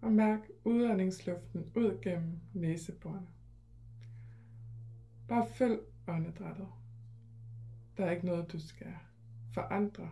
Og 0.02 0.12
mærk 0.12 0.40
udåndingsluften 0.64 1.72
ud 1.76 2.02
gennem 2.02 2.40
næseborene. 2.54 3.28
Bare 5.28 5.48
følg 5.48 5.80
åndedrættet. 6.08 6.68
Der 7.98 8.06
er 8.06 8.12
ikke 8.12 8.26
noget, 8.26 8.52
du 8.52 8.60
skal 8.60 8.94
forandre. 9.54 10.10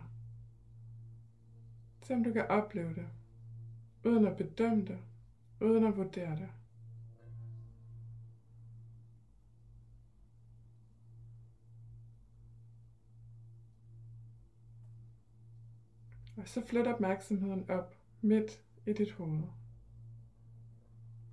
Som 2.02 2.24
du 2.24 2.32
kan 2.32 2.46
opleve 2.48 2.94
det, 2.94 3.06
uden 4.04 4.26
at 4.26 4.36
bedømme 4.36 4.84
det, 4.84 4.98
uden 5.60 5.84
at 5.84 5.96
vurdere 5.96 6.36
det. 6.36 6.48
Og 16.40 16.48
så 16.48 16.66
flyt 16.66 16.86
opmærksomheden 16.86 17.70
op 17.70 17.94
midt 18.20 18.64
i 18.86 18.92
dit 18.92 19.12
hoved. 19.12 19.42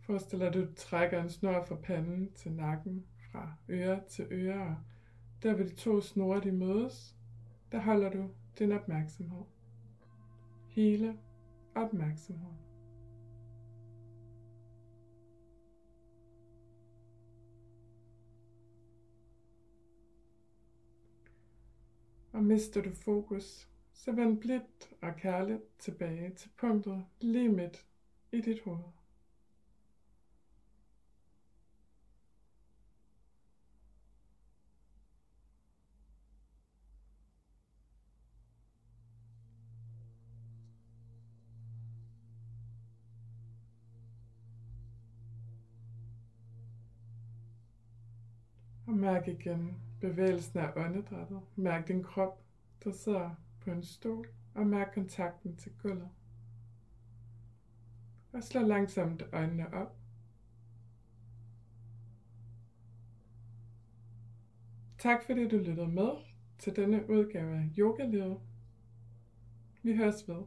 Forestil 0.01 0.39
dig, 0.39 0.47
at 0.47 0.53
du 0.53 0.67
trækker 0.75 1.21
en 1.21 1.29
snor 1.29 1.65
fra 1.65 1.75
panden 1.75 2.31
til 2.31 2.51
nakken, 2.51 3.05
fra 3.31 3.53
øre 3.69 4.01
til 4.09 4.27
øre. 4.31 4.83
Der 5.43 5.53
hvor 5.53 5.63
de 5.63 5.75
to 5.75 6.01
snore 6.01 6.41
de 6.41 6.51
mødes, 6.51 7.15
der 7.71 7.81
holder 7.81 8.09
du 8.09 8.29
din 8.59 8.71
opmærksomhed. 8.71 9.43
Hele 10.67 11.17
opmærksomhed. 11.75 12.51
Og 22.33 22.43
mister 22.43 22.81
du 22.81 22.91
fokus, 22.91 23.69
så 23.97 24.11
vend 24.11 24.39
blidt 24.41 24.93
og 25.01 25.15
kærligt 25.15 25.79
tilbage 25.79 26.29
til 26.29 26.49
punktet 26.57 27.05
lige 27.19 27.49
midt 27.49 27.85
i 28.31 28.41
dit 28.41 28.61
hoved. 28.61 28.79
Og 48.87 48.93
mærk 48.93 49.27
igen 49.27 49.81
bevægelsen 50.01 50.59
af 50.59 50.71
åndedrættet. 50.75 51.41
Mærk 51.55 51.87
din 51.87 52.03
krop, 52.03 52.41
der 52.83 52.91
sidder 52.91 53.35
på 53.67 53.71
en 53.71 53.83
stol, 53.83 54.27
og 54.53 54.67
mærk 54.67 54.91
kontakten 54.93 55.55
til 55.55 55.71
gulvet. 55.81 56.09
Og 58.33 58.43
slå 58.43 58.61
langsomt 58.61 59.23
øjnene 59.33 59.73
op. 59.73 59.97
Tak 64.97 65.25
fordi 65.25 65.47
du 65.47 65.57
lyttede 65.57 65.87
med 65.87 66.09
til 66.59 66.75
denne 66.75 67.09
udgave 67.09 67.55
af 67.57 67.69
Yoga 67.77 68.05
Livet. 68.05 68.39
Vi 69.83 69.95
høres 69.95 70.27
ved. 70.27 70.43